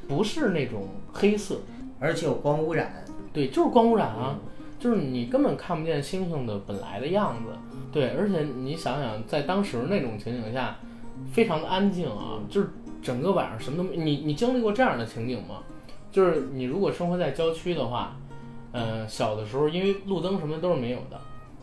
[0.09, 1.61] 不是那种黑色。
[1.99, 3.05] 而且有光污染。
[3.33, 4.39] 对，就是光污染啊，
[4.79, 7.51] 就是你根本看不见星星的本来的样子。
[7.93, 10.79] 对，而且你想想，在当时那种情景下，
[11.31, 12.71] 非常的安静啊，就是
[13.03, 13.97] 整个晚上什么都没。
[13.97, 15.63] 你你经历过这样的情景吗？
[16.13, 18.17] 就是你如果生活在郊区的话，
[18.73, 21.21] 呃，小的时候因为路灯什么都是没有的，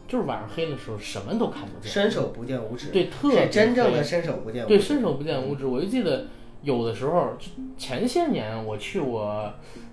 [0.08, 2.90] 就是晚上黑的时候什么都看不见，伸手不见五指。
[2.92, 4.74] 对，特别真正的伸手不见五指。
[4.76, 5.66] 对，伸手不见五指。
[5.66, 6.28] 我就记得
[6.64, 7.34] 有的时候，
[7.78, 9.52] 前些年我去我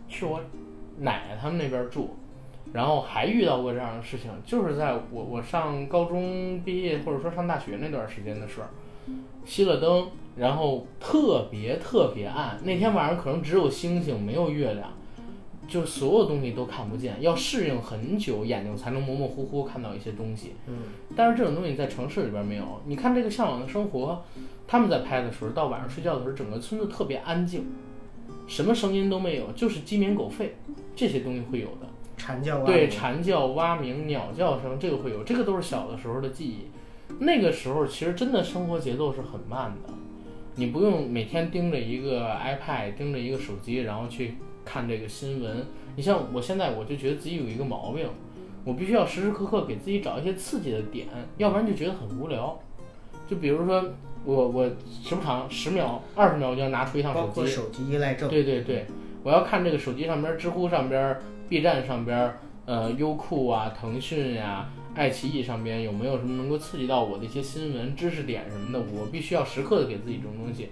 [0.09, 0.41] 去我
[0.99, 2.17] 奶奶他们那边住，
[2.73, 8.69] 然后还遇到过这样的事情，就是在我我上高中毕业或者说上大学那段时间的事儿，
[9.45, 14.91] 熄了灯，然后特别特别暗，那天晚上可能只有星星没有月亮。
[15.67, 20.53] 就所有东西都看不见，要适应很久，眼睛才能模模糊糊看到一些东西。
[20.67, 20.75] 嗯，
[21.17, 22.83] 但是这种东西在城市里边没有。
[22.85, 24.23] 你看这个《向往的生活》，
[24.67, 27.67] 他们在拍的时候，到晚上睡觉的时候，整个村子特别安静，
[28.47, 30.51] 什么声音都没有，就是鸡鸣狗吠
[30.95, 31.89] 这些东西会有的。
[32.19, 32.65] 蝉叫啊。
[32.67, 36.67] 对，蝉叫、蛙鸣、鸟叫声，这个会有，这个都是小的时候的记忆。
[37.21, 39.95] 那个时候其实真的生活节奏是很慢的，
[40.57, 45.67] 你不用每天盯着一个 iPad，盯着一个手机，然后去看这个新闻。
[45.97, 48.07] 你像我现在，我就觉得自己有一个毛病，
[48.65, 51.07] 我必须要时时刻刻给自己找一些刺激的点，
[51.39, 52.59] 要不然就觉得很无聊。
[53.29, 53.85] 就比如说
[54.25, 54.65] 我我
[55.03, 58.29] 时不常十秒、二十秒我就要拿出一趟手机，包括手机依赖症。
[58.29, 58.87] 对对对，
[59.23, 61.17] 我要看这个手机上边、知乎上边、
[61.49, 62.33] B 站上边、
[62.67, 70.71] 呃优酷啊、腾讯呀、爱奇艺上边有没有什么能够刺激到我的一些新闻、知识点什么的，我必须要时刻的给自己这种东西。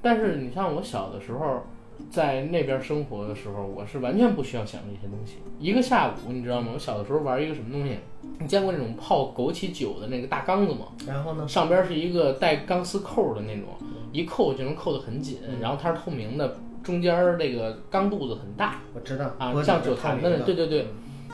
[0.00, 1.62] 但是你像我小的时候，
[2.10, 5.36] 在那边生活的时候，我是完全不需要想这些东西。
[5.60, 6.72] 一个下午，你知道吗？
[6.74, 7.98] 我小的时候玩一个什么东西？
[8.38, 10.86] 你见过那种泡枸杞酒的那个大缸子吗？
[11.06, 11.46] 然后呢？
[11.46, 13.68] 上边是一个带钢丝扣的那种，
[14.10, 20.88] 一扣就能扣得很紧，然后它是透明的，中间儿这个钢肚子很大我知道啊，像酒坛的那，对对对。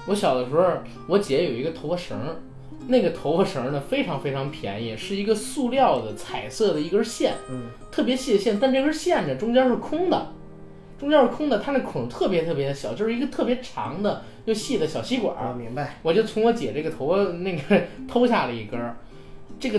[0.09, 0.65] 我小的时候，
[1.07, 2.37] 我姐有一个头发绳儿，
[2.87, 10.33] 那个头发绳儿呢非常非常便宜，是一个塑料的彩色的一根线，嗯，特别细的线，但这根线呢中间是空的，
[10.99, 15.55] 中间是空的，它那孔特别特别的小，就是一个特别长的又细的小吸管儿我。
[15.55, 15.99] 明白。
[16.03, 18.97] 我就从我姐这个头发那个偷下了一根儿，
[19.61, 19.79] 这个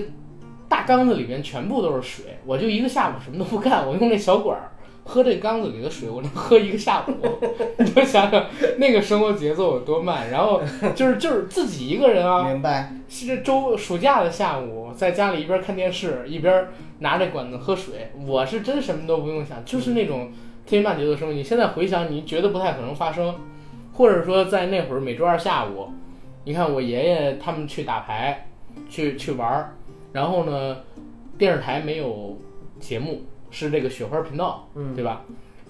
[0.68, 4.70] 大缸子里面全部都是水，我就一个下午什么都不干，我用那小管儿
[5.10, 7.12] 喝这缸子里的水，我能喝一个下午。
[7.80, 8.46] 你就想想
[8.78, 10.62] 那个生活节奏有多慢，然后
[10.94, 12.94] 就是就是自己一个人啊，明白。
[13.10, 16.68] 是这周暑假的下午，在家里一边看电视一边
[17.00, 20.32] 拿着管子喝水，我是真什么都不用想，就是那种
[20.64, 21.34] 特别慢节奏的生活。
[21.34, 23.34] 你现在回想，你觉得不太可能发生，
[23.94, 25.88] 或者说在那会儿每周二下午，
[26.44, 28.48] 你看我爷爷他们去打牌，
[28.88, 29.76] 去去玩儿，
[30.14, 30.78] 然后呢，
[31.36, 32.38] 电视台没有
[32.80, 35.22] 节目，是这个雪花频道，嗯对吧？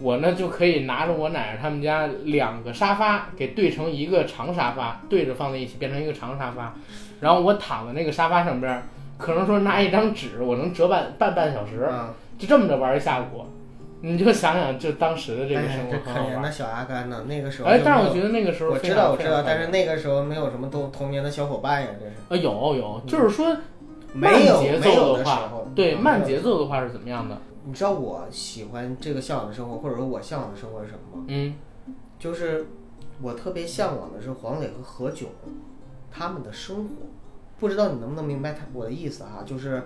[0.01, 6.73] 我呢就可以拿着我奶奶他们家两个沙发给对成一个长沙发，对着放在一起变成一个长沙发，
[7.19, 8.83] 然后我躺在那个沙发上边儿，
[9.17, 13.45] 可能说拿一张纸，我能折半半半小时，啊，就这么着玩一下午。
[14.01, 16.31] 你就想想，就当时的这个生哎，这活很好玩。
[16.31, 17.25] 可怜的小阿甘呢？
[17.27, 23.57] 那个时候哎但是我觉得那个时候我知道我知道，但是那个时候没有什么童童年的小伙伴呀，这是啊有有，就是说
[24.13, 27.37] 慢节奏话的话，对慢节奏的话是怎么样的？
[27.69, 31.25] 你知道我喜欢这个向往的生活，或者说我向往的生活是什么吗？
[31.27, 31.53] 嗯
[32.17, 32.65] 就是
[33.21, 35.25] 我特别向往的是黄磊和何炅
[36.11, 36.95] 他们的生活。
[37.59, 39.83] 不知道你能不能明白他我的意思哈、就是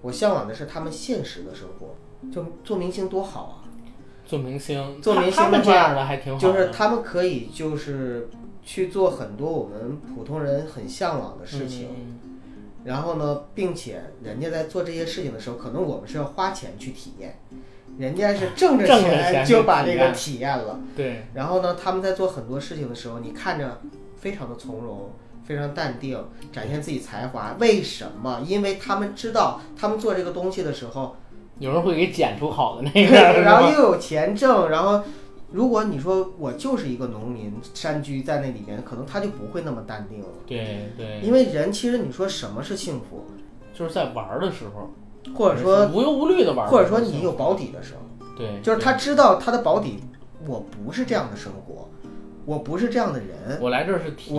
[0.00, 1.96] 我向往的是他们现实的生活。
[2.30, 3.66] 就做明星多好啊！
[4.24, 8.28] 做明星，做明星这样的还挺好，就是他们可以就是
[8.62, 11.88] 去做很多我们普通人很向往的事情。
[11.90, 12.33] 嗯
[12.84, 17.38] 然后呢，并且人家在做这些事情的时候，可能我们是要花钱去体验，
[17.98, 20.78] 人家是挣着钱钱就把这个体验了。
[20.94, 23.80] 对，然后呢，他们在做很多事情的时候，你看着
[24.20, 25.10] 非常的从容，
[25.46, 27.56] 非常淡定，展现自己才华。
[27.58, 28.42] 为什么？
[28.46, 31.16] 因为他们知道，他们做这个东西的时候，
[31.58, 35.02] 有人会给剪出好的那个，然后又有钱挣，然后
[35.54, 40.26] 如果你说我就是一个农民山居在那里边，可能他就不会那么淡定了。
[40.44, 43.24] 对对，因为人其实你说什么是幸福，
[43.72, 44.90] 就是在玩的时候，
[45.32, 50.00] 或者说无忧无虑的玩，或者说你有保底的时候，对，就是他知道他的保底，
[50.44, 51.88] 我不是这样的生活，
[52.44, 53.58] 我不是这样的人。
[53.60, 54.34] 我来这儿是体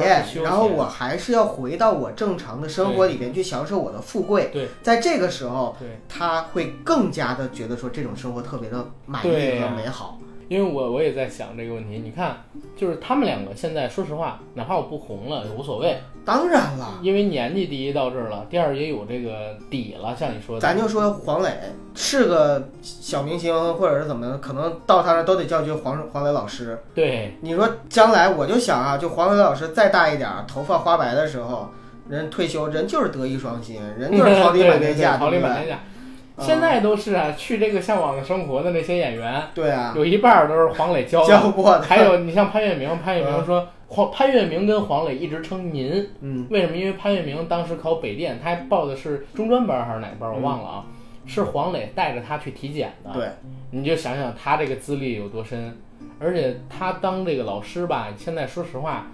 [0.00, 4.50] 验，然后我还是要回到我正常的生活里边去享受我的富贵。
[4.52, 10.18] 对在这个时候，对，他会更加的觉得说这种生活特别的满意和美好。
[10.48, 12.44] 因为我我也在想这个问题，你看，
[12.76, 21.50] 就是他们两个现在，说实话，哪怕我不红了也无所谓，当然了，因为年纪第一到这儿了，第二也有这个底了，像你说的，咱就说黄磊
[21.94, 26.78] 是个小明星，或者是怎么的，可能到他那儿都得叫句黄黄磊老师。
[26.94, 31.70] 对你说将来我就想啊，就黄磊老师再大一点儿，头发花白的时候，
[32.08, 35.38] 人退休，人就是德艺双馨，人就是桃李满天下，桃李？
[35.38, 35.76] 满天下。
[35.76, 35.90] 嗯
[36.38, 41.28] 现在都是啊，去这个向往的生活的那些演员，对啊，有一半儿都是黄磊教的。
[41.28, 43.46] 教过的，还有你像潘粤明，潘粤明嗯。
[43.46, 46.76] 说黄潘粤明跟黄磊一直称您，嗯，为什么？
[46.76, 50.84] 因为潘粤明当时考北电，他还报的是中专班还是哪班我忘了啊，
[51.26, 53.12] 是黄磊带着他去体检的。
[53.12, 53.28] 对，
[53.70, 55.76] 你就想想他这个资历有多深，
[56.18, 59.06] 而且他当这个老师吧，现在说实话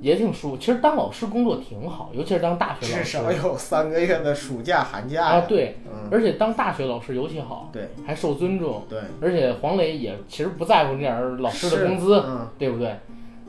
[0.00, 0.56] 也挺舒服。
[0.56, 5.44] 其实当老师工作挺好，尤其是当大学老师至师少有 三个月的暑假寒假啊，呀。
[5.48, 8.84] 对，嗯，而且当大学老师尤其好，对还受尊重。
[8.88, 12.48] 对，而且黄磊也其实不在乎那点儿老师的工资，嗯。
[12.58, 12.96] 对不对？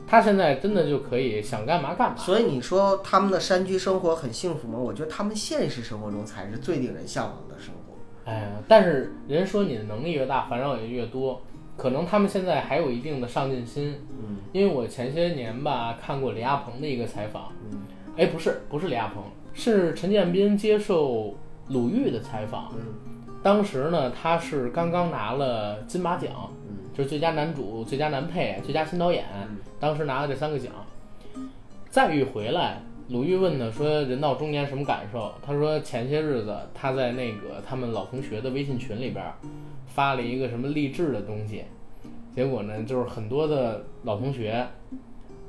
[0.06, 2.16] 他现在真的就可以想干嘛干嘛。
[2.16, 4.78] 所以你说他们的山居生活很幸福吗？
[4.78, 7.94] 我觉得他们现实生活中才是最令人向往的生活。
[8.24, 11.42] 哎呀，但是人说你的能力越大，烦恼也越多。
[11.78, 14.36] 可能他们现在还有一定的上进心，嗯。
[14.52, 17.78] 因为我前些年吧看过李亚鹏的一个采访，嗯。
[18.16, 19.22] 哎，不是，不是李亚鹏，
[19.54, 21.36] 是陈建斌接受
[21.68, 22.72] 鲁豫的采访。
[22.76, 22.82] 嗯。
[23.42, 26.90] 当时呢，他是刚刚拿了金马奖，嗯。
[26.92, 29.58] 就是最佳男主、最佳男配、最佳新导演，嗯。
[29.78, 30.72] 当时拿了这三个奖。
[31.88, 39.34] 再一回来，鲁豫问他说：“人到中年什么感受？”他说：“前些日子他在那个他们老同学的微信群里边儿
[39.98, 41.64] 发了一个什么励志的东西，
[42.32, 44.64] 结果呢，就是很多的老同学，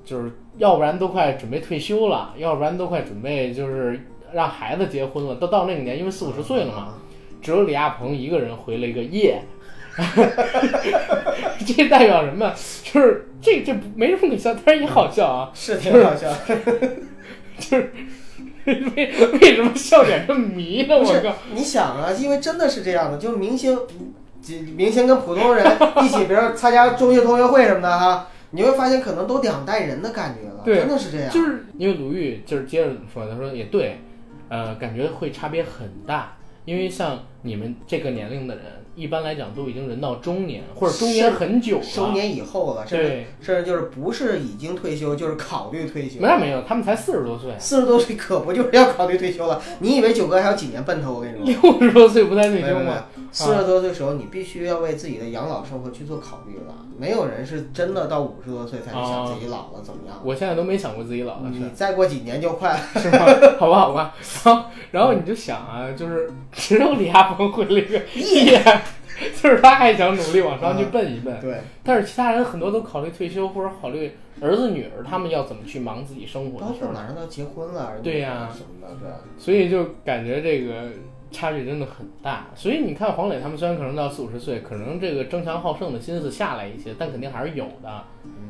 [0.03, 3.99] 就是要不然都快准备退休了，要不然都快准备就是
[4.33, 6.95] 让孩子结婚了，都到那个年，因为四五十岁了嘛。
[7.43, 9.43] 只有李亚鹏一个人回了一个耶，
[11.67, 12.51] 这代表什么？
[12.83, 15.51] 就是这这没什么可笑，但是也好笑啊。
[15.53, 16.27] 是挺好笑。
[17.59, 17.93] 就是
[18.65, 20.97] 为为什么笑点这么迷呢？
[20.97, 21.35] 我靠！
[21.53, 24.28] 你想啊，因为真的是这样的，就明星，几
[24.75, 25.65] 明星跟普通人
[26.03, 31.29] 一起，比如说参加中学同学会什么的哈，你会发现可能都两代人的感觉了，对真的是这样。
[31.29, 33.99] 就是因为鲁豫就是接着说，他说也对，
[34.47, 38.63] 呃，感觉会差别很大，因为像你们这个年龄的人，
[38.95, 46.19] 一般来讲都已经人到中年或者中年很久了，中年以后了，甚至对，甚至就是不是已经退休，就是考虑退休。
[46.19, 49.61] 没有没有，他们才四十多岁，四十多岁可不就是要考虑退休了？
[49.79, 51.13] 你以为九哥还有几年奔头？
[51.13, 56.75] 我跟你说，六十多岁不带退休吗？，四十多岁的时候，你必须要为自己的养老生活去做考虑了。
[56.97, 60.19] 没有人是真的到五十多岁才去想自己老了怎么样。
[60.23, 62.79] 我现在都没想过自己老了你再过几年就快了。
[62.99, 63.25] 是吗？
[63.57, 64.15] 好吧，好吧。
[64.43, 68.81] 然后，然后你就想啊，就是只有李亚鹏回了一个耶，
[69.41, 74.11] 就是他还想努力往上去奔一奔，对，但是其他人很多都考虑退休或者考虑
[74.41, 79.09] 儿子女儿他们要怎么去忙自己生活包的事儿，马上都要结婚了，对呀什么的，对？
[79.37, 80.89] 所以就感觉这个
[81.31, 82.47] 差距真的很大。
[82.55, 88.03] 所以你看黄磊他们虽然可能到四五十岁，可能这个争强好胜的心思下来一些，但肯定还是有的，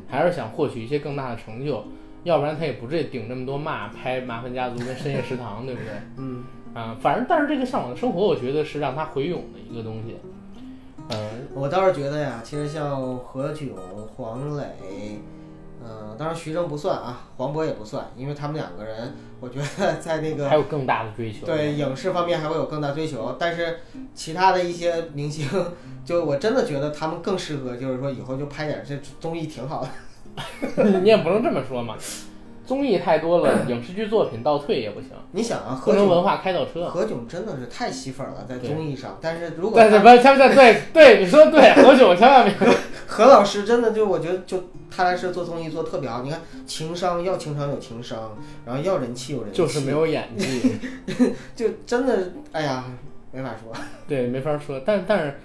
[0.07, 1.83] 还是想获取一些更大的成就。
[2.25, 5.91] 要不然他也不至于顶这么多骂，拍《麻烦家族》跟《深夜食堂》，对不对？
[6.17, 10.17] 嗯，啊，反正但是这个向往的生活，我觉得是让他回勇的一个东西。
[11.11, 13.69] 嗯，我倒是觉得呀，其实像何炅、
[14.15, 14.63] 黄磊，
[15.81, 21.45] 嗯、当然徐峥不算啊，黄渤也不算，因为他们两个人，我觉得在那个还有更大的追求。
[21.45, 23.79] 对影视方面还会有更大追求，但是
[24.13, 25.47] 其他的一些明星，
[26.03, 29.89] 就我真的觉得他们更适合，就是说以后就拍点这综艺挺好的。
[31.01, 31.95] 你也不能这么说嘛，
[32.65, 36.87] 综艺太多了，影视剧作品倒退也不行，你想啊，何炅文化开倒车。
[36.89, 42.53] 何炅真的是太吸粉了，在综艺上，但是如果对对，他不，千万对对，你说的对，何炅千万别。
[43.11, 50.77] 何老师真的就我觉得就他来是做综艺做特别好，你看情商要情商有情商，然后要人气有人气，就是没有演技，
[51.55, 52.85] 就真的哎呀
[53.31, 53.73] 没法说，
[54.07, 54.79] 对，没法说。
[54.85, 55.35] 但但是，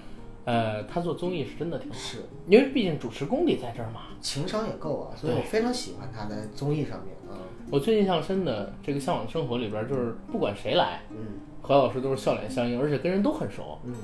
[0.45, 4.03] 呃，他做综艺是真的挺好，是因为毕竟主持功底在这儿嘛。
[4.21, 7.41] 情商也够啊，所以我非常喜欢他在综艺上面啊，
[7.71, 13.79] 我最印象深的这个《向往的生活》里边，就是不管谁来，嗯何老师都是笑脸相迎，而且跟人都很熟。
[13.85, 13.95] 嗯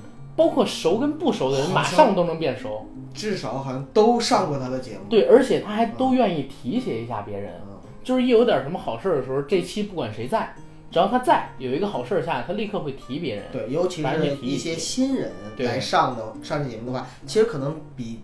[0.41, 2.87] 包括熟跟不熟的人，马上都能变熟。
[3.13, 5.01] 至少好像都上过他的节目。
[5.11, 10.55] 对，而且他还都愿意提携一下别人，嗯，就是一有点什么好事儿的时候，这期不管谁在，
[10.91, 13.45] 只要他在，有一个好事儿下，他立刻会提别人。
[13.53, 18.21] 对，尤其是一些新人来上的上这节目的话，其实可能比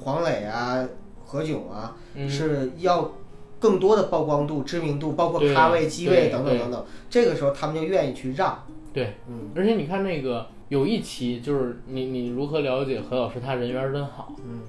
[0.00, 0.84] 黄磊啊、
[1.24, 3.12] 何炅啊嗯，是要
[3.60, 6.84] 更多的曝光度、知名度，包括咖位、机位等等等等。
[7.08, 8.64] 这个时候他们就愿意去让。
[8.92, 14.62] 对，嗯而且你看那个有一期就是你你如何了解何老师他人缘真好，嗯，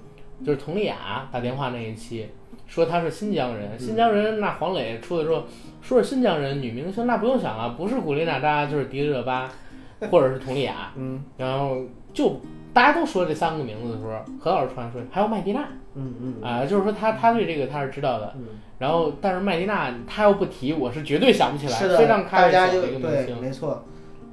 [0.46, 2.28] 就是佟丽娅打电话那一期，
[2.68, 3.58] 说他是新疆嗯。
[3.58, 5.44] 人，新疆人那黄磊出的时候
[5.82, 9.50] 说是新疆人女明星，那不用想了，不是古力娜扎就是迪丽热巴，
[10.12, 11.24] 或者是佟丽娅，嗯。
[11.38, 11.78] 然后
[12.14, 12.42] 就
[12.74, 15.68] 大家都说这三个名字的时候，何老师突然说还有麦迪娜。
[15.94, 18.46] 嗯嗯啊、就是说他他对这个他是知道的，嗯，
[18.80, 23.84] 然后但是麦迪娜他要不提，我是绝对想不起来，是的，非常开大家玩笑的一个明就对，星，没错，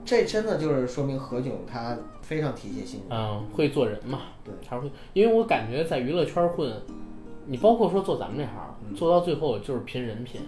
[0.08, 3.08] 这真的就是说明何炅他非常体贴新人。
[3.10, 6.72] 嗯，会做人嘛，对，还是会，因为我感觉在娱乐圈混，
[7.44, 10.40] 你包括说做咱们这行，嗯做到最后就是拼人品，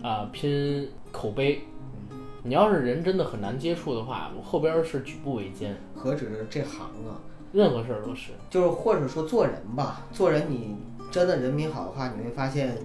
[0.00, 1.62] 啊、拼口碑。
[2.10, 7.18] 嗯你要是人真的很难接触的话，我后边是举步维艰，何止是这行啊，
[7.52, 8.30] 任何事儿都是。
[8.50, 10.76] 就是或者说做人吧，做人你
[11.10, 12.76] 真的人品好的话，你会发现，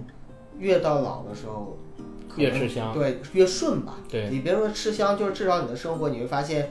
[0.58, 1.76] 越到老的时候，
[2.36, 3.96] 越吃香对，越顺吧。
[4.08, 6.70] 对你别说吃香，就是至少你的生活你会发现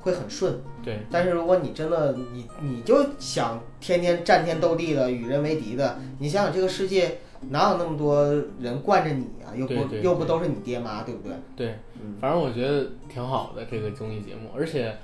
[0.00, 0.60] 会很顺。
[0.82, 7.18] 对，但是如果你真的你你就想天天战天斗地的与人为敌的，你想想这个世界
[7.50, 8.24] 哪有那么多
[8.60, 9.54] 人惯着你啊？
[9.54, 11.36] 又不又不都是你爹妈，对不对？
[11.56, 14.96] 对，嗯反正我觉得挺好的这个综艺节目，而且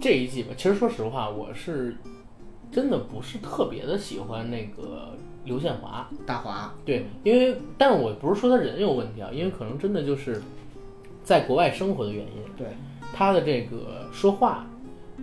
[0.00, 1.96] 这一季吧，其实说实话，我是
[2.70, 5.16] 真的不是特别的喜欢那个
[5.48, 6.08] 刘宪华。
[6.24, 10.40] 大华，对，因为但是我不是说他人有问题啊，因为可能真的就是
[11.24, 12.68] 在国外生活的原因，对，
[13.12, 14.66] 他的这个说话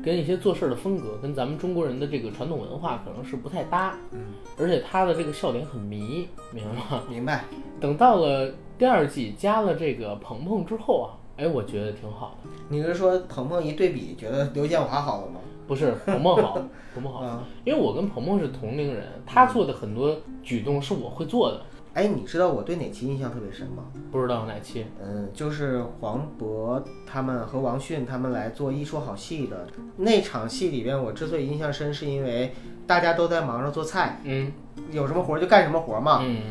[0.04, 4.20] 跟一些做事的风格跟咱们中国人的这个传统文化可能是不太搭，嗯，
[4.58, 7.04] 而且他的这个笑点很迷，明白吗？
[7.10, 7.46] 明白。
[7.80, 11.08] 等到了第二季加了这个鹏鹏之后啊，
[11.38, 12.50] 哎，我觉得挺好的。
[12.68, 15.40] 你是说鹏鹏一对比，觉得刘建华好了吗？
[15.68, 16.54] 不是鹏鹏好，
[16.94, 21.62] 鹏鹏好，啊，因为我跟鹏鹏是同龄人，他做的很多举动是我会做的。
[21.94, 23.86] 哎，你知道我对哪期印象特别深吗？
[24.12, 24.86] 不知道哪期？
[25.02, 32.54] 嗯，就是黄渤他们和王迅他们来做一说好戏的那场戏里边，我之所以印象深，是因为
[32.86, 34.52] 大家都在忙着做菜，嗯
[34.92, 36.20] 有什么活儿就干什么活儿嘛。
[36.22, 36.42] 嗯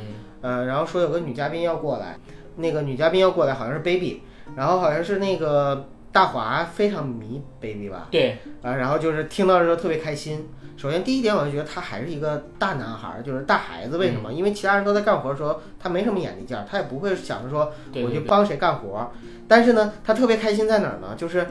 [0.41, 2.19] 呃，然后说有个女嘉宾要过来，
[2.57, 4.23] 那个女嘉宾要过来好像是 baby，
[4.57, 10.49] 然后好像是那个大华非常迷 baby 吧，对，啊，然后就是听到的时候特别开心。
[10.77, 13.99] 首先第一点，我就觉得他还是一个大男孩儿，就是大孩子。
[13.99, 14.33] 为什么？
[14.33, 19.11] 因为其他人都在干活的时候，他没什么眼力劲儿，他也不会想着说我去帮谁干活儿。
[19.49, 21.17] 但是呢，他特别开心在哪儿呢？
[21.17, 21.45] 就是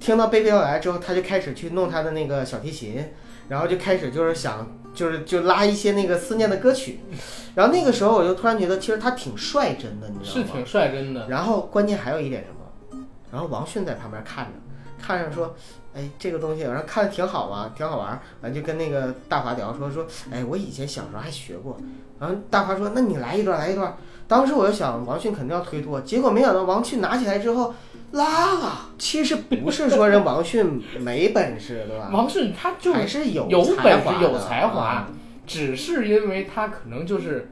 [0.00, 3.12] 听到 baby 要来之后，他就开始去弄他的那个小提琴，
[3.48, 6.98] 然后就开始就是想就是就拉一些那个思念的歌曲。
[7.54, 10.48] 然后那个时候我就突然觉得，其实他挺率真的，你知道吗？
[10.48, 11.28] 是挺率真的。
[11.28, 12.63] 然后关键还有一点什么？
[13.34, 14.52] 然后王迅在旁边看着，
[15.02, 15.52] 看着说
[15.92, 21.76] ：“哎，这个东西，然后看着挺好嘛，挺好玩儿。”完就跟那个大华聊说说：“哎，我以前小时候还学过。”
[22.20, 23.96] 然后大华说：“那你来一段，来一段。”
[24.28, 27.74] 当时我就想，王迅肯定要推脱，结果没想到王迅拿起来之后
[28.12, 28.88] 拉了。
[28.98, 32.08] 其实不是说人王迅没本事，对吧？
[32.12, 35.08] 王迅他就还是有有才本事有才华啊
[35.46, 37.50] 只是因为他可能就是，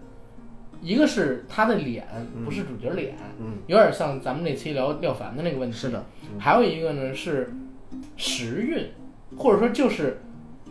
[0.82, 2.06] 一个是他的脸
[2.36, 5.76] 嗯不是主角脸，嗯，有点像咱们那期聊廖凡的那个问题。
[5.78, 7.54] 是的，嗯还有一个呢是
[8.16, 8.88] 时运，
[9.38, 10.20] 或者说就是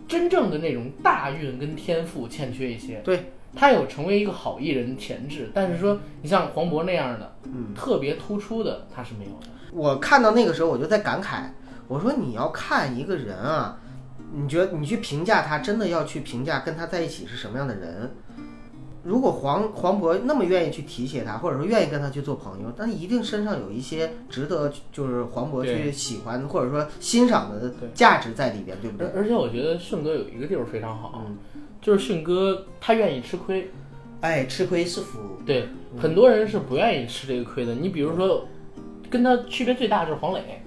[0.07, 2.99] 真正的那种大运跟天赋欠缺一些。
[3.05, 7.73] 对，他有成为一个好艺人的潜质，但是说你像黄渤那样的嗯。
[7.73, 9.47] 特别突出的，他是没有的。
[9.71, 11.43] 我看到那个时候，我就在感慨，
[11.87, 13.79] 我说你要看一个人啊，
[14.33, 18.11] 你觉得你去评价他，真的要去评价跟他在一起是什么样的人。
[19.03, 29.07] 如果黄黄渤那么愿意去提携他，或者说愿意跟他去做朋友，那一定身上有一些值得就是黄渤去喜欢或者说欣赏的价值在里边，对不对？
[29.07, 31.37] 而而且我觉得迅哥有一个地方非常好，嗯，
[31.81, 33.69] 就是迅哥他愿意吃亏。
[34.21, 35.17] 哎，吃亏是福。
[35.47, 35.67] 对，
[35.99, 37.73] 很多人是不愿意吃这个亏的。
[37.73, 38.47] 你比如说，
[39.09, 40.61] 跟他区别最大就是黄磊，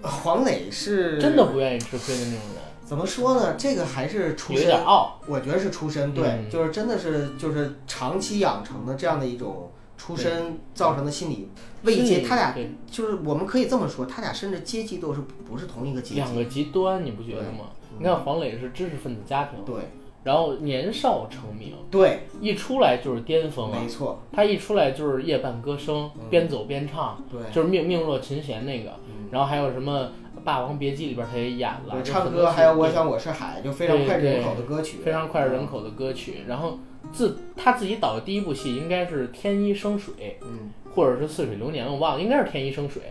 [0.00, 3.54] 黄磊是真的不愿意吃亏的那种人，怎么说呢？
[3.56, 5.18] 这个还是出身点傲。
[5.26, 11.48] 我觉得是出身，对，嗯就是真的是就是长期养成的这样的一种出身造成的心理
[11.82, 12.20] 慰藉。
[12.20, 16.14] 他俩对就是我们可以这么说，他俩甚至阶级都是不是同一个阶级。
[16.16, 17.70] 两个极端，你不觉得吗？
[17.90, 19.76] 嗯你看黄磊是知识分子家庭，对
[20.24, 23.88] 然后年少成名，对，一出来就是巅峰啊没！
[23.88, 28.90] 错，他一出来就是夜半歌声，嗯边走边唱，对，就是命命若琴弦那个。
[29.06, 30.10] 嗯然后还有什么
[30.44, 36.44] 霸王别姬》里边他也演了，唱歌还有我想我是海，就非常对脍炙人口的歌曲，非常脍炙人口的歌曲。
[36.46, 36.78] 然后
[37.12, 43.02] 自他自己导的第一部戏应该是《天一生水》，嗯，或者是《似水流年》，我忘了，应该是《天一生水》，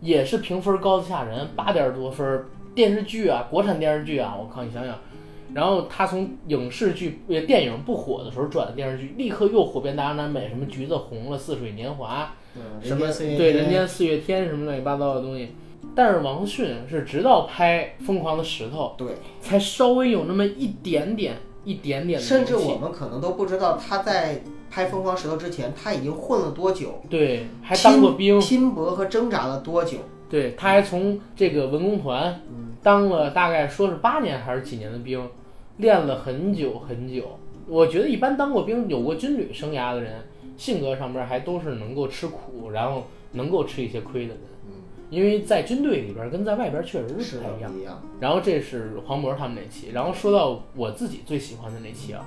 [0.00, 2.44] 也是评分高的吓人，八点多分。
[2.74, 4.94] 电视剧啊，国产电视剧啊，我靠，你想想。
[5.54, 15.54] 然后他从影视剧、呃电影不火的时候转的电视剧，立刻又火遍大江南北，什么橘子红了、似水年华，嗯，什么对人间四月天什么乱七八糟的东西。
[15.98, 19.08] 但是王迅是直到拍《疯狂的石头对，》，
[19.40, 21.34] 才稍微有那么一点点、
[21.64, 24.40] 一点点的甚至我们可能都不知道他在
[24.70, 29.98] 拍《疯狂石头》之前，他已经混了多久，对还当过兵，拼搏和挣扎了多久。
[30.30, 32.42] 对，他还从这个文工团
[32.80, 35.28] 当了大概说是八年还是几年的兵，
[35.78, 37.40] 练了很久很久。
[37.66, 44.42] 我觉得一般当过兵、有过军旅生涯的人，性格上边还都是能够吃苦，然后能够吃一些亏的人。
[45.10, 47.72] 因为在军队里边跟在外边确实是不太一样。
[47.78, 48.02] 一样。
[48.20, 52.26] 然后这是黄渤他们那期，然后说到我自己最喜欢的那期啊，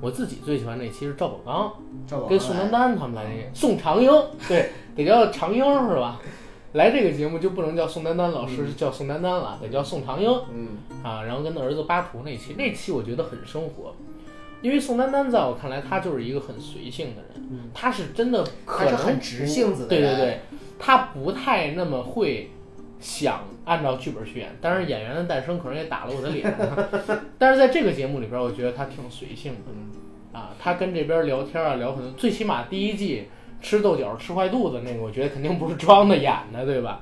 [0.00, 4.10] 我自己最喜欢那期是赵宝刚跟宋丹丹他们来那个宋长英，
[4.48, 6.20] 对，得叫长英是吧？
[6.72, 10.68] 来这个节目就不能叫宋丹丹老师，叫宋丹丹了，得叫宋长英嗯，
[11.02, 11.22] 啊。
[11.22, 13.94] 然后跟他儿子巴图那期，那期我觉得很生活，
[14.60, 20.40] 因为宋丹丹在我看来，她就是一个很随性的人，她是真的可能他是很直性子的人，对对对，
[20.78, 22.50] 他不太那么会
[23.00, 26.54] 想按照剧本去演，当然《演员的诞生》可能也打了我的脸，
[27.38, 29.90] 但是在这个节目里边，我觉得他挺随性的嗯，
[30.32, 33.28] 啊，他跟这边聊天啊，聊很多，最起码第一季
[33.60, 37.00] 吃豆角吃坏肚子那个，我觉得肯定不是装的演的，对吧？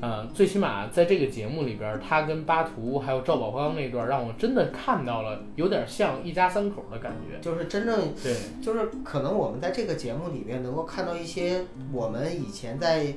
[0.00, 7.40] 呃，最起码在这个节目里边，他跟巴图还有赵宝刚那段，让我真的看到了有点像一家三口的感觉。
[7.40, 13.14] 就是真正对，就是可能我们在这个节目里面能够看到一些我们以前在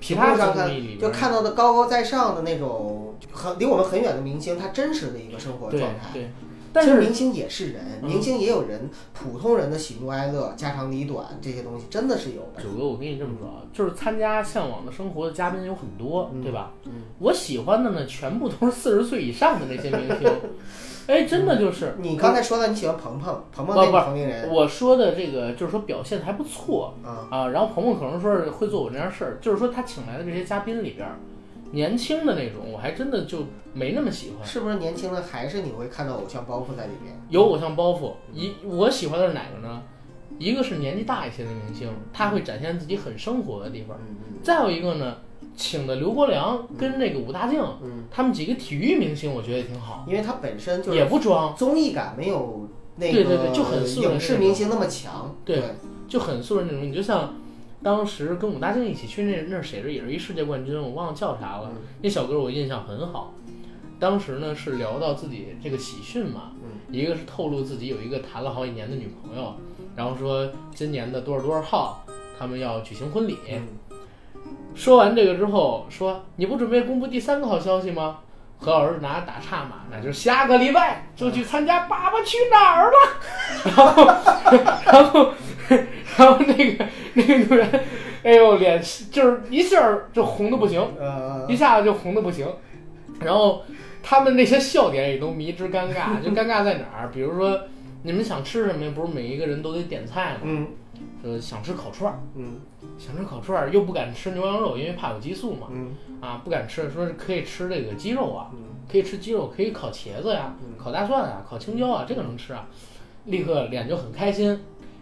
[0.00, 6.08] 其他上看就看到的高高在上的那种很离我们很远的明星，他真实的一个生活状态。
[6.14, 6.30] 对，
[6.72, 12.62] 但是其实明星也是人，嗯明星也有人普通人的喜怒哀乐、家长里短这些东西，真的是有的。
[12.62, 16.72] 九哥，我跟你这么说啊，就是参加《向往的生活》的嘉宾有很多，嗯对吧？
[16.84, 20.30] 嗯我喜欢的呢，全部都是四十岁以上的那些明星。
[21.08, 27.48] 哎，真的就是你刚才说的你喜欢鹏鹏，鹏鹏那个同龄人我说的这个，就是说表现还不错啊，啊。
[27.48, 31.16] 然后鹏鹏可能说是会做我这样事儿，就是说他请来的这些嘉宾里边儿，
[31.72, 34.46] 年轻的那种，我还真的就没那么喜欢。
[34.46, 37.14] 是不是年轻的还是你会看到偶像包袱在里边？
[37.28, 39.82] 有偶像包袱，一我喜欢的是哪个呢？
[40.38, 43.96] 一个是年纪大一些的明星，他会展现自己很生活的地方。
[44.00, 45.16] 嗯再有一个呢，
[45.56, 55.34] 请的刘国梁跟那个武大靖，嗯他们几个体育明星，我觉得也挺好，因为他本身就也不装，综艺感没有那个对对对就很素人影视明星那么强。
[55.44, 55.60] 对
[56.06, 56.82] 就很素人那种。
[56.84, 57.34] 你就像
[57.82, 61.70] 当时跟武大靖一起去那那是谁着也是一世界冠军，我忘了叫啥了。
[61.72, 63.32] 嗯那小哥我印象很好。
[64.00, 69.54] 当时呢是聊到自己这个喜讯嘛，嗯一个是透露自己有一个谈了好几年的女朋友，
[69.96, 72.04] 然后说今年的多少多少号
[72.38, 73.36] 他们要举行婚礼。
[73.50, 73.62] 嗯
[74.74, 78.18] 说完这个之后，说你不准备公布第三个好消息吗？
[78.60, 82.96] 何老师拿着打岔嘛，那就下个礼拜就去参加《爸爸去哪儿》了。
[83.76, 84.04] 然后，
[84.84, 85.32] 然后，
[86.16, 86.84] 然后那个
[87.14, 87.80] 那个女人，
[88.24, 89.78] 哎呦，脸就是一下
[90.12, 92.46] 就红的不行，呃一下子就红的不行。
[93.20, 93.64] 然后
[94.02, 97.10] 他们那些笑点也都迷之尴尬，就尴尬在哪儿？
[97.12, 97.60] 比如说
[98.02, 98.92] 你们想吃什么呀？
[98.94, 100.40] 不是每一个人都得点菜吗？
[100.42, 100.66] 嗯
[101.22, 102.60] 呃，想吃烤串儿，嗯
[102.98, 105.68] 想吃烤串儿又不敢吃牛羊肉，因为怕有激素嘛。
[105.70, 108.58] 嗯啊，不敢吃，说是可以吃这个鸡肉啊，嗯
[108.90, 112.66] 可以吃鸡肉，可以烤茄子呀、嗯烤大蒜啊，烤青椒啊，这个能吃啊，
[113.26, 114.48] 立刻脸就很开心，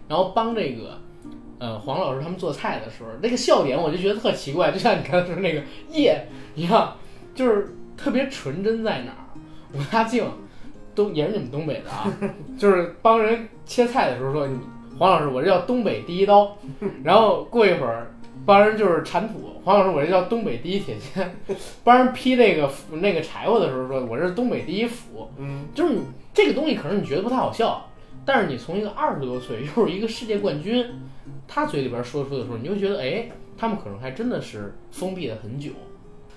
[0.07, 0.99] 然后帮这个。
[1.59, 6.95] 呃，黄老师他们做菜的时候，那个笑点我就觉得特奇怪，就像你刚才说那个叶一样，
[7.33, 9.25] 就是特别纯真在哪儿。
[9.73, 10.23] 吴大靖
[10.93, 12.13] 都也是你们东北的啊，
[12.59, 14.59] 就是帮人切菜的时候说，你
[14.97, 16.57] 黄老师我这叫东北第一刀，
[17.03, 18.11] 然后过一会儿
[18.45, 21.27] 帮人就是铲土，黄老师我这叫东北第一铁锨，
[21.83, 25.65] 帮人劈那个斧那个柴火的时候说，我这是东北第一斧，嗯。
[25.73, 26.01] 就是你
[26.33, 27.89] 这个东西可能你觉得不太好笑，
[28.25, 30.85] 但是你从一个二十多岁又是一个世界冠军，
[31.47, 35.71] 他嘴里边说出的时候，你就会觉得哎，他们可能还真的是封闭了很久，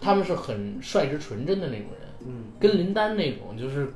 [0.00, 2.08] 他们是很率直纯真的那种人。
[2.26, 2.44] 嗯。
[2.58, 3.92] 跟林丹那种就是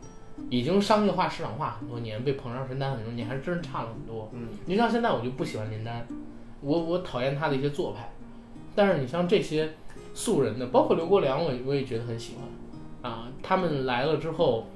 [0.50, 4.30] 已经商业化、市场化很多年，被捧上神坛很多年，还真是差了很多。
[4.32, 6.06] 嗯你像现在我就不喜欢林丹，
[6.60, 8.12] 我我讨厌他的一些做派，
[8.74, 9.74] 但是你像这些
[10.12, 13.28] 素人的，包括刘国梁，我我也觉得很喜欢啊。
[13.42, 14.66] 他们来了之后，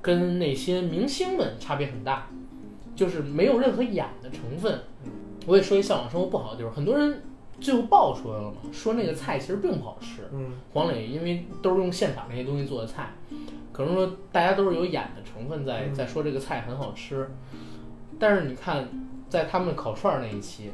[0.00, 2.28] 跟那些明星们差别很大，
[2.94, 4.80] 就是没有任何演的成分。
[5.46, 7.22] 我也说一向往生活不好的地方，很多人
[7.60, 10.22] 最后爆出来了嘛，说那个菜其实并不好吃。
[10.32, 13.10] 嗯黄磊因为都是用现场那些东西做的菜，
[13.74, 17.28] 可能说大家都是有演的成分在嗯在说这个菜很好吃，
[18.20, 18.88] 但是你看
[19.28, 20.70] 在他们烤串儿那一期，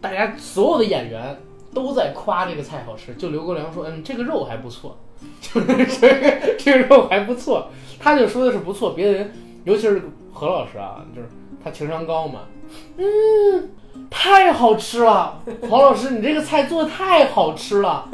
[0.00, 1.38] 大家所有的演员
[1.72, 4.98] 都在夸这个菜好吃，就刘国梁说，嗯，这个肉还不错，
[5.40, 5.66] 就 是
[5.98, 9.32] 这个这个肉还不错，他就说的是不错，别的人
[9.64, 11.28] 尤其是何老师啊，就是
[11.64, 12.42] 他情商高嘛，
[12.98, 13.70] 嗯。
[14.10, 18.08] 太好吃了，黄老师，你这个菜做的太好吃了，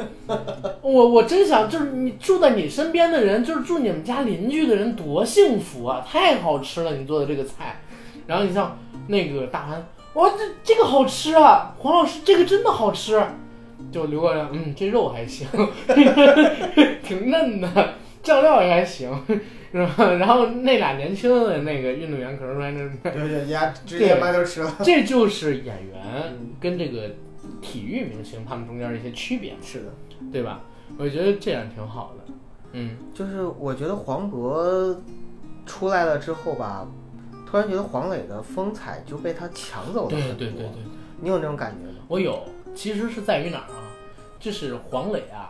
[0.81, 6.05] 我我真想，就是你住在你身边的人，就是住你们家邻居的人，多幸福啊！
[6.07, 7.81] 太好吃了，你做的这个菜。
[8.25, 8.77] 然后你像
[9.07, 11.75] 那个大安，哇，这这个好吃啊！
[11.79, 13.21] 黄老师，这个真的好吃。
[13.91, 15.45] 就刘国梁，嗯，这肉还行，
[17.03, 19.11] 挺嫩的，酱料也还行，
[19.73, 20.05] 是吧？
[20.15, 24.75] 然后那俩年轻的那个运动员可能说，那对对，人家直接馒头吃了。
[24.83, 27.09] 这就是演员跟这个
[27.59, 29.85] 体育明星他们中间的一些区别，是的，
[30.31, 30.61] 对吧？
[30.97, 32.33] 我觉得这样挺好的。
[32.73, 34.95] 嗯，就是我觉得黄渤
[35.65, 36.87] 出来了之后吧，
[37.45, 40.37] 突然觉得黄磊的风采就被他抢走了对很多。
[40.37, 40.69] 对对对，
[41.19, 41.99] 你有那种感觉吗？
[42.07, 42.45] 我有，
[42.75, 43.89] 其实是在于哪儿啊？
[44.39, 45.49] 就是黄磊啊，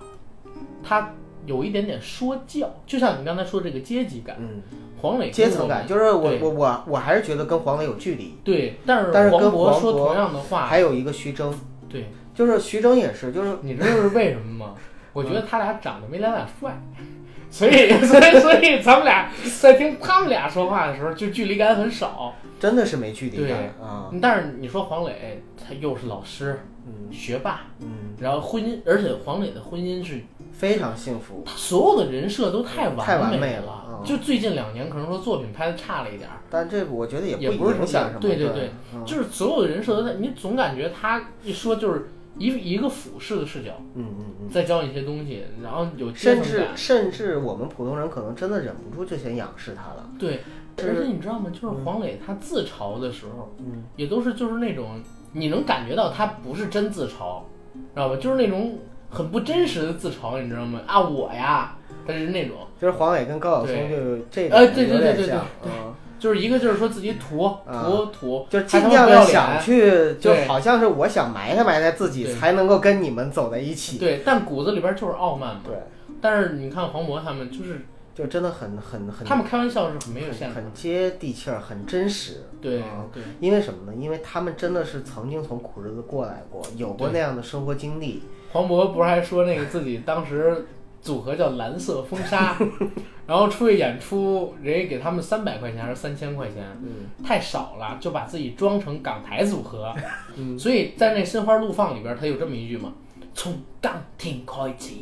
[0.83, 1.13] 他
[1.45, 4.61] 有一点点说教，就像你刚才说这个阶级感，嗯，
[5.01, 8.35] 黄磊阶层感，就是我我我我还是觉得跟黄磊有距离。
[8.43, 11.53] 对，但是但是跟黄渤说同样的话，还有一个徐峥，
[11.89, 14.75] 对，就是徐峥也是，就是你知道是为什么吗？
[15.13, 16.81] 我觉得他俩长得没咱俩帅，
[17.51, 19.29] 所以 所以所以咱们俩
[19.59, 22.33] 在听他们俩说话的时候，就距离感很少。
[22.59, 24.09] 真的是没距离感啊。
[24.21, 27.11] 但是你说黄磊，他又是老师、嗯。
[27.11, 30.19] 学霸，嗯，然后婚姻，而且黄磊的婚姻是
[30.63, 31.43] 非常幸福。
[31.45, 38.19] 他所有的人设都太太完美美了嗯就最近两年可能说作品拍的差了一点儿，但这个我觉得也不不是说影响什么。
[38.19, 38.71] 对对对
[39.05, 44.49] 就是所有的人设都在，你总感觉他一说就是一一个俯视的视角，嗯嗯嗯。
[44.49, 46.65] 在教你一些东西，然后有甚至。
[46.75, 50.09] 甚至我们普通人可能真的忍不住就想仰视他了。
[50.19, 50.41] 对，
[50.79, 51.49] 而且你知道吗？
[51.49, 54.99] 就是黄磊他自嘲的时候，嗯，也都是就是那种
[55.31, 57.41] 你能感觉到他不是真自嘲，
[57.73, 58.17] 知道吧？
[58.17, 58.79] 就是那种
[59.13, 60.81] 很不真实的自嘲，你知道吗？
[60.87, 65.35] 啊，我呀，他是那种，就是黄磊跟高晓松就有这呃点对对对对对
[65.65, 73.97] 嗯，就是一个就是说自己土啊土土，就尽量的想去，就好像是我想埋汰埋汰自己，才能够跟你们走在一起。
[73.99, 75.61] 对，但骨子里边就是傲慢嘛。
[75.65, 75.75] 对，
[76.19, 77.85] 但是你看黄渤他们，就是
[78.15, 80.55] 就真的很很很，他们开玩笑是很没有很限制。
[80.55, 82.43] 很接地气儿，很真实。
[82.61, 83.97] 对啊对因为什么呢？
[83.97, 88.23] 因为他们真的是曾经从苦日子过来过，有过那样的生活经历。
[88.53, 90.65] 黄渤不是还说那个自己当时
[91.01, 92.55] 组合叫蓝色风沙，
[93.27, 99.93] 然后出去演出，人家给他们三百块钱还是三千块钱，嗯太少了，就把自己装成港台组合。
[100.37, 102.93] 嗯所以在那《心花怒放》里边，他有这么一句嘛
[103.33, 104.93] ：“从当天开始，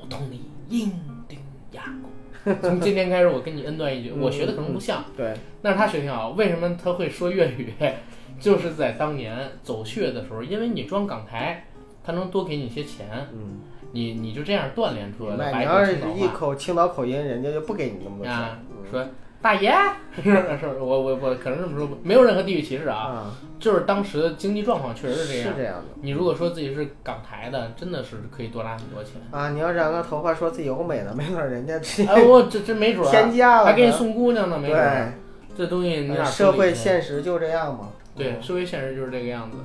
[0.00, 0.90] 我同你英
[1.28, 1.38] 定
[1.72, 2.54] 牙过。
[2.62, 6.30] 从今天开始，我跟你恩断义绝。”我学的可能不像，对，但是他学挺好。
[6.30, 7.74] 为什么他会说粤语？
[8.40, 11.65] 就是在当年走穴的时候，因为你装港台，
[12.06, 15.46] 他能多给你些钱，嗯，你你就这样锻炼出来明白。
[15.46, 18.58] 的白你要是一口青岛口音，人家就不给你那么多钱啊。
[18.70, 19.04] 嗯说
[19.42, 19.72] 大爷，
[20.16, 20.22] 是
[20.58, 25.52] 是，我我我可能这么说，没有任何地域歧视啊，啊，就是当时的经济状况确实是这样。
[25.52, 25.84] 是这样的。
[26.00, 29.14] 你如果说自己是港台的，真的是可以多拿很多钱。
[29.30, 35.12] 啊，你要染个头发说自己欧美的，没准儿人家直接哎，我这这没准儿， 天价了，还给你送姑娘呢，没准
[35.56, 37.90] 这东西你俩呃社会现现实就这样嘛。
[38.16, 39.58] 对，社会现实就是这个样子。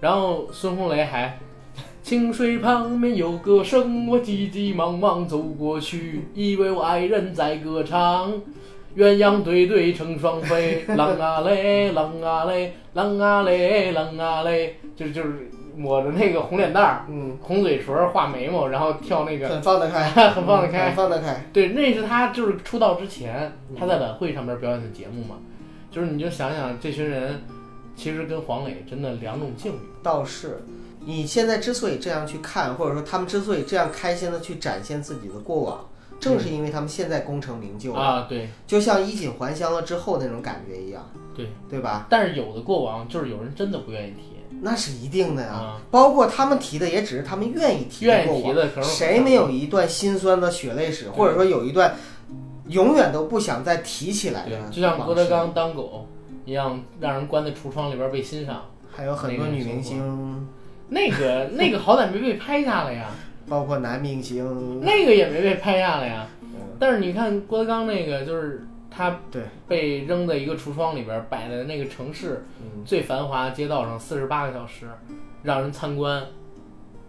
[0.00, 1.38] 然后孙红雷还，
[2.04, 8.30] 清水旁边有歌声，我急急忙忙走过去，以为我爱人在歌唱。
[8.94, 21.46] 鸳鸯对对成双飞，啷啊嘞，啷啊嘞，啷啊嘞，啷啊嘞，就就是抹着那个红脸蛋儿，嗯，红嘴唇儿，画眉毛，然后跳那个，很放得开， 很放得开很放得开。
[21.54, 25.36] 对，那是他就是出道之前他在晚会上面表演的节目嘛，
[25.90, 27.42] 就是你就想想这群人，
[27.96, 29.76] 其实跟黄磊真的两种境遇。
[30.02, 30.62] 倒是，
[31.06, 35.88] 你现在之所以这样去看，或者说他们之所以这样开心的去展现自己的过往，
[36.18, 42.06] 正是因为他们现在功成名就了，啊，对就像衣锦还乡了之后那种感觉一样，对，对吧？
[42.08, 44.22] 但是有的过往就是有人真的不愿意提，
[44.62, 45.52] 那是一定的呀。
[45.52, 48.42] 啊包括他们提的，也只是他们愿意提的愿过往。
[48.42, 51.94] 意提的可能谁没有一段心酸的血泪史，或者说有一段
[52.68, 56.06] 永远都不想再提起来的，对就像郭德，纲当狗
[56.44, 58.62] 一样，让人关在橱窗里边被欣赏。
[58.96, 60.48] 还有很多女明星，
[60.88, 63.10] 那个那个好歹没被拍下来呀，
[63.48, 66.26] 包括男明星，那个也没被拍下来呀。
[66.42, 66.48] 嗯。
[66.78, 69.42] 但是你看郭德纲那个，就是他对。
[69.66, 74.86] 被扔在一个橱窗里边，摆在那个城市嗯，最繁华的街道上四十八个小时，
[75.42, 76.22] 让人参观，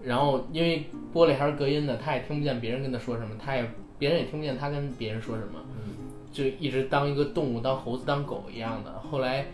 [0.01, 3.69] 然后因为玻璃还是隔音的，他也听不见别人跟他说什么，他也
[3.99, 5.59] 别人也听不见他跟别人说什么，
[6.31, 8.91] 就一直当一个动物，当猴子当狗一样的。
[9.11, 9.45] 后来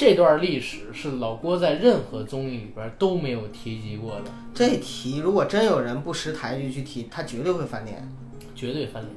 [0.00, 8.10] 这段历史是老郭在任何综艺里边都没有提及过的，这题如果真有人不识抬举去提，他绝对会翻脸。
[8.54, 9.14] 绝对翻脸。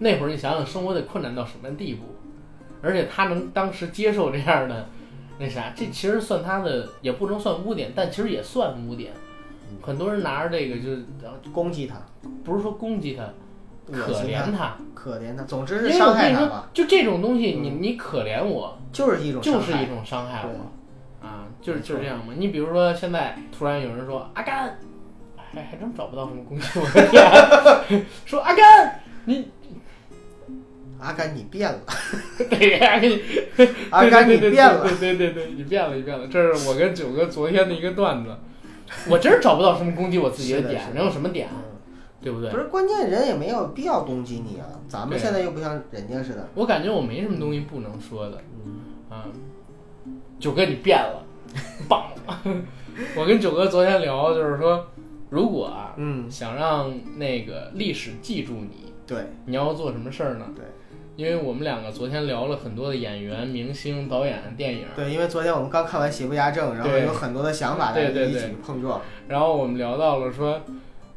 [0.00, 2.02] 那会儿你想想，生活得困难到什么地步？
[2.82, 4.88] 而且他能当时接受这样的
[5.38, 9.12] 那啥，这其实算他的，也不能算污点，但其实也算污点。
[9.80, 11.94] 很多人拿着这个就攻击他，
[12.42, 13.22] 不是说攻击他，
[13.92, 22.34] 可怜他，可怜他，总之是伤害他吧，，就这种东西，你你可怜我，就是一种就是一种伤害对我，啊，就是就是这样嘛。
[22.36, 24.78] 你比如说现在突然有人说阿甘，
[25.36, 29.48] 还还真找不到什么攻击我的点，说阿甘，你
[31.00, 31.78] 阿甘你变了，
[32.50, 32.78] 对
[33.90, 36.26] 阿甘你变了，对对对对，你变了，你变了。
[36.26, 38.36] 这是我跟九哥昨天的一个段子，
[39.08, 41.77] 我真是找不到什么攻击我自己的点能有什么点，嗯
[42.20, 42.56] 对不对不？
[42.56, 49.24] 是关键人也没有必要攻击你啊，咱们现在又不像人家似的，我感觉我没什么东西不能说的嗯，啊。
[50.38, 51.22] 九哥你变了，
[51.88, 52.10] 棒！
[53.16, 54.86] 我跟九哥昨天聊，就是说，
[55.30, 60.46] 如果啊嗯，想让那个历史记住你，对你要做什么事儿呢？
[60.54, 60.64] 对。
[61.16, 70.60] 因为我们两个昨天聊了很多的演员、明星、导演、电影，对，因为昨天我们刚看完《邪不压正》，然后有很多的想法在一起对对对碰撞，然后我们聊到了说，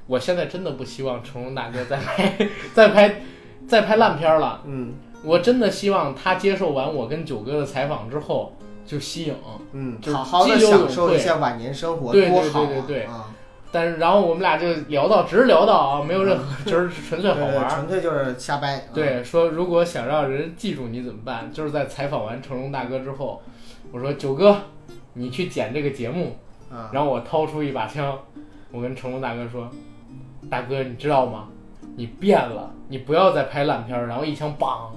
[0.08, 3.22] 我现在真的不希望成龙大哥再拍再拍
[3.68, 4.62] 再拍烂片儿了。
[4.66, 4.94] 嗯
[5.24, 9.36] 我真的希望他接受完我跟九哥的采访之后就息影。
[9.72, 12.68] 嗯，就好好的享受一下晚年生活，对对多好啊！
[12.68, 13.30] 对对对啊，
[13.72, 17.70] 但是然后我们俩就聊到，只是聊到啊，没有任何，就是纯粹对对，好玩儿。
[17.70, 18.78] 纯粹就是瞎掰。
[18.78, 21.52] 啊，对，说如果想让人记住你怎么办？
[21.54, 23.42] 就是在采访完成龙大哥之后，
[23.92, 24.58] 我说九哥，
[25.14, 26.38] 你去剪这个节目，
[26.72, 28.18] 啊，然后我掏出一把枪，
[28.72, 29.70] 我跟成龙大哥说
[30.50, 31.48] ：“大哥，你知道吗？
[31.96, 34.90] 你变了，你不要再拍烂片儿。”然后一枪梆，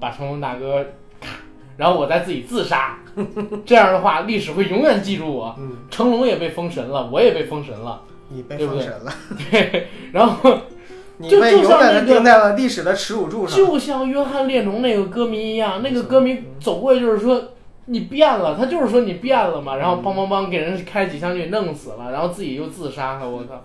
[0.00, 0.84] 把成龙大哥
[1.20, 1.28] 咔，
[1.76, 2.98] 然后我再自己自杀。
[3.64, 5.54] 这样的话，历史会永远记住我。
[5.58, 8.02] 嗯，成龙也被封神了，我也被封神了。
[8.28, 9.12] 你被封神了，
[9.50, 10.58] 对， 然后
[11.18, 13.56] 你被永远的像那个钉在了历史的耻辱柱上。
[13.56, 17.40] 就像约翰列侬那个歌迷一样，那个歌迷走过去就是说
[17.86, 23.64] 你变了，他就是说你变了嘛，然后梆梆梆给人开几枪就给弄死了，然后自己又自杀了，我靠！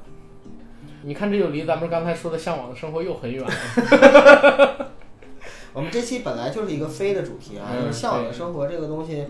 [1.04, 4.92] 你看这就离咱们刚才说的向往的生活又很远了。
[5.74, 9.26] 我们这期本来就是一个飞的主题啊，嗯就是向往的生活这个东西，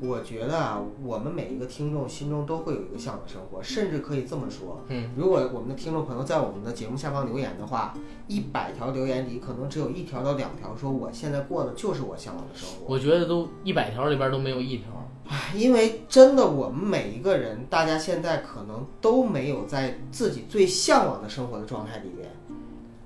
[0.00, 7.92] 我觉得啊，我们每一个听众心中都会有一个向往的生活，甚至可以这么说，嗯，如果我们的听众朋友在我们的节目下方留言的话，
[8.26, 12.94] 一百条留言里可能只有一条到两条说我现在过的就是我向往的生活。
[12.94, 14.86] 我觉得都一百条里边都没有一条。
[15.28, 22.30] 唉，因为真的，我们每一个人，大家现在可能都没有在自己最向往的生活的状态里面。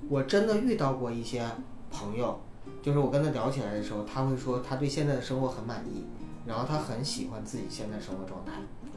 [0.09, 1.45] 我真的遇到过一些
[1.91, 2.39] 朋友，
[2.83, 6.05] 就是我跟他聊起来的时候，他会说他对现在的生活很满意，
[6.47, 8.53] 然后他很喜欢自己现在生活状态，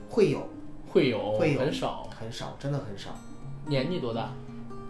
[0.09, 0.49] 会有
[0.89, 2.09] 会有，会有很少。
[2.19, 3.11] 很少，真的很少。
[3.67, 4.32] 年纪多大？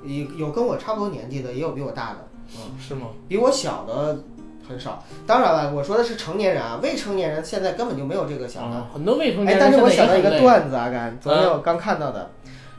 [0.03, 2.27] 有有跟我差不多年纪的，也有比我大的，
[2.57, 3.07] 嗯，是吗？
[3.27, 4.23] 比我小的
[4.68, 5.03] 很少。
[5.28, 8.78] 当然了，我说的是成年人啊，未成年人现在根本就没有这个想法。
[8.78, 12.32] 啊，很多未成年哎，人但是我想到一个段子啊，干，昨天嗯我刚看到的，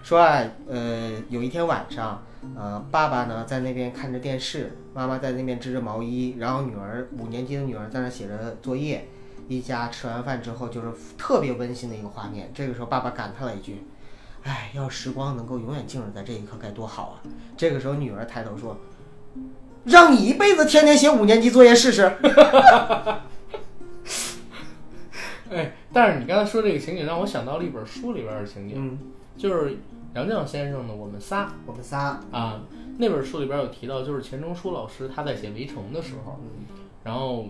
[0.03, 2.23] 说啊，呃，有一天晚上，
[2.57, 9.09] 呃，爸爸呢在那边看着电视，妈妈在那边织着毛衣，然后女儿五年级的女儿在那写着作业，
[9.49, 12.51] 一家吃完饭之后就是特别温馨的一个画面。
[12.55, 13.87] 这个时候爸爸感叹了一句
[14.45, 17.23] ：“哎，要时光能够永远静止在这一刻该多好啊！”
[17.57, 18.77] 这个时候女儿抬头说
[19.85, 22.03] ：“让你一辈子天天写五年级作业试试。
[25.51, 28.99] 哎，但是你刚才说这个情景，让我想到了一本书里边的情”景，嗯，
[29.37, 29.77] 就是
[30.15, 31.45] 杨绛先生的《我们仨》。
[31.67, 32.63] 我们仨，啊，
[32.99, 36.65] 那本书里边有提到，就是钱钟书老师他在写《围城》的时候，嗯。
[37.05, 37.47] 然后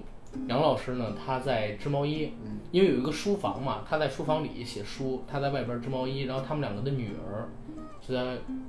[0.49, 2.59] 杨老师呢他在织毛衣，嗯。
[2.72, 7.49] 因为有一个书房嘛，他在书房里写书，他在外边织毛衣，然后他们两个的女儿
[8.07, 8.22] 就在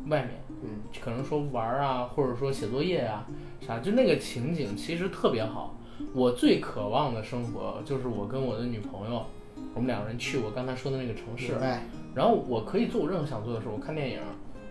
[0.07, 0.29] 外面，
[0.63, 0.69] 嗯，
[1.03, 3.25] 可能说玩儿啊，或者说写作业啊，
[3.59, 5.75] 啥，就那个情景其实特别好。
[6.13, 9.25] 我最渴望的生活就是我跟我的女朋友，
[9.73, 11.53] 我们两个人去我刚才说的那个城市。
[12.13, 14.19] 然后我可以做我任何想做的事，我看电影，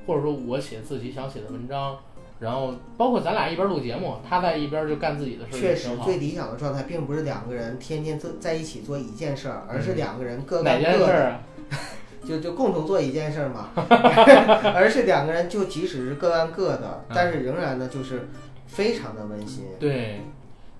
[0.06, 1.98] 或者说我写自己想写的文章，
[2.40, 5.76] 然后包括咱俩一边录节目，他在一边就干自己的事儿，确。
[5.76, 11.40] 实最理想的状态并不是两个人天天做在一起做一件事儿，而是两个人各哪干各的，件事儿啊？
[12.24, 13.70] 就就共同做一件事儿嘛。
[14.74, 18.28] 而是两个人就即使是各干各的，但是仍然呢就是
[18.66, 19.66] 非常的温馨。
[19.78, 20.20] 对，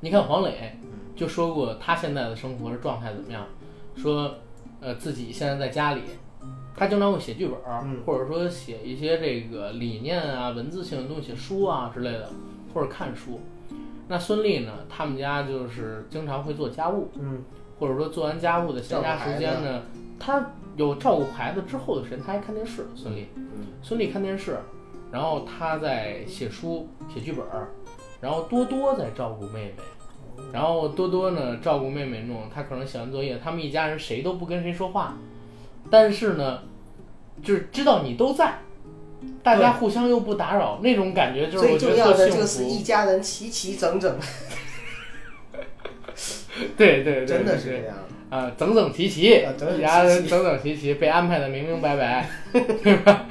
[0.01, 0.79] 你看黄磊
[1.15, 3.47] 就说过他现在的生活状态怎么样，
[3.97, 4.35] 说
[4.81, 6.03] 呃自己现在在家里，
[6.77, 7.57] 他经常会写剧本
[8.05, 12.29] 或者说写一些这个理念啊、文字性的东西、书啊之类的，
[12.73, 13.41] 或者看书。
[14.09, 17.45] 那孙俪呢，他们家就是经常会做家务，嗯
[17.79, 19.83] 或者说做完家务的闲暇时间呢，
[20.19, 22.87] 他有照顾孩子之后的时间，他还看电视。
[22.95, 24.59] 孙俪，嗯孙俪看电视，
[25.13, 27.45] 然后他在写书、写剧本，
[28.21, 29.75] 然后多多在照顾妹妹。
[30.53, 35.17] 然后多多呢照顾妹妹弄，他可能写完作业，他们一家人谁都不跟谁说话，
[35.91, 36.63] 但是呢，
[37.41, 38.59] 就是知道你都在，
[39.45, 42.29] 大家互相又不打扰，那种感觉就是最重要的。
[42.29, 44.19] 就是一家人齐齐整整，
[46.77, 47.97] 对对对，真的是这样。
[48.31, 49.45] 啊，整整齐齐，
[49.81, 53.27] 家人整整齐齐，被安排的明明白白， 对吧？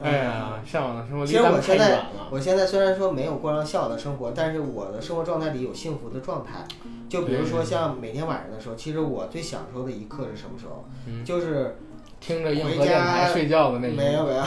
[0.00, 2.06] 哎呀，向往的生活离咱们太远我现在了。
[2.30, 6.64] 我现在虽然说没有过上向往的生活，但是我的生活状态里有幸福的状态。
[7.08, 10.84] 就比如说像每天晚上的时候，其实我最享受的一刻是什么时候？
[11.06, 11.76] 嗯就是
[12.20, 14.42] 听着硬核电台睡觉的那一没有没有，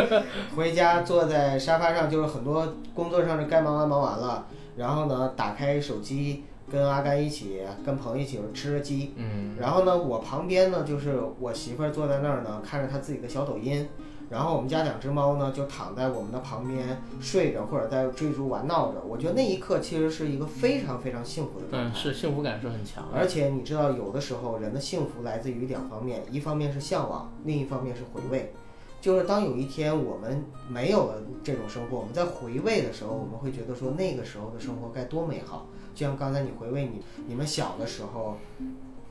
[0.56, 13.88] 回家坐在沙发上，就是很多工作上是该忙完忙完了，然后呢打开手机，跟阿甘一起，跟朋友一起吃着鸡，嗯然后呢我旁边呢就是我媳妇儿坐在那儿呢，看着她自己的小抖音。
[14.28, 19.00] 然后我们家两只猫呢，就躺在我们的旁边睡着，或者在追逐玩闹着。
[19.06, 21.88] 我觉得那一刻其实是一个非常非常幸福的状态。
[21.88, 23.16] 嗯，是幸福感是很强的。
[23.16, 28.52] 而且你知道，有的时候人的幸福来自于两方面，一方面是向往，另一方面是回味。
[29.00, 35.68] 就是当有一天我们没有了这种生活，我们在回味的时候，我们会觉得说那个时候的生活该多美好。
[35.96, 38.36] 就像刚才你回味你你们小的时候，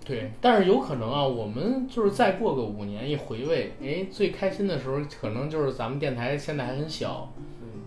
[0.06, 7.34] 对，但是有可能啊，我们就是再过个五年一回味，哎，最开心的时候可能就是咱们电台现在还很小，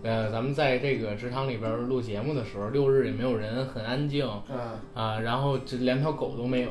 [0.03, 4.59] 呃，咱们在这个职场里边录节目的时候，六日也没有人，很安静嗯，
[4.93, 6.69] 啊，然后这连条狗都没有，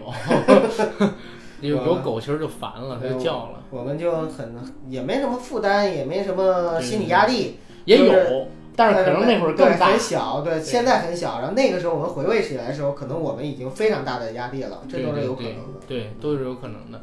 [1.63, 4.55] 有有狗其实就烦了，它就叫了，我们就很
[4.91, 7.57] 也没什么负担，也没什么心理压力，
[7.87, 8.47] 也有，
[8.79, 11.41] 但是可能那会儿更大很，小，对，现在很小。
[11.41, 15.81] 然后那个时候我们回味起来的时候，可能我们已经非常大的压力了，这都是有可能的。
[15.89, 17.03] 对，对，都是有可能的。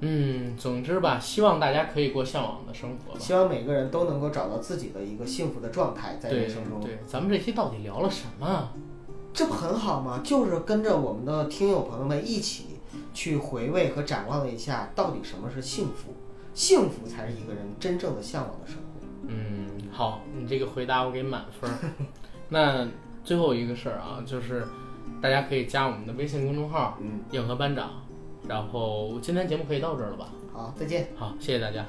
[0.00, 3.20] 嗯，总之吧，希望大家可以过向往的生活吧。
[3.20, 8.70] 希望每个人都能够找到自己的一个幸福的状态，在人生中，对，咱们这期到底聊了什么？
[9.32, 10.20] 这不很好吗？
[10.24, 12.80] 就是跟着我们的听友朋友们一起
[13.14, 16.14] 去回味和展望了一下，到底什么是幸福？
[16.52, 18.82] 幸福才是一个人真正的向往的生活。
[19.28, 19.66] 嗯，
[19.96, 21.76] 好，你这个回答我给满分儿。
[22.50, 22.86] 那
[23.24, 24.68] 最后一个事儿啊，就是
[25.22, 27.90] 大家可以加我们的微信公众号嗯，“硬核班长”，
[28.46, 30.28] 然后今天节目可以到这儿了吧？
[30.52, 31.08] 好，再见。
[31.16, 31.86] 好，谢谢大家。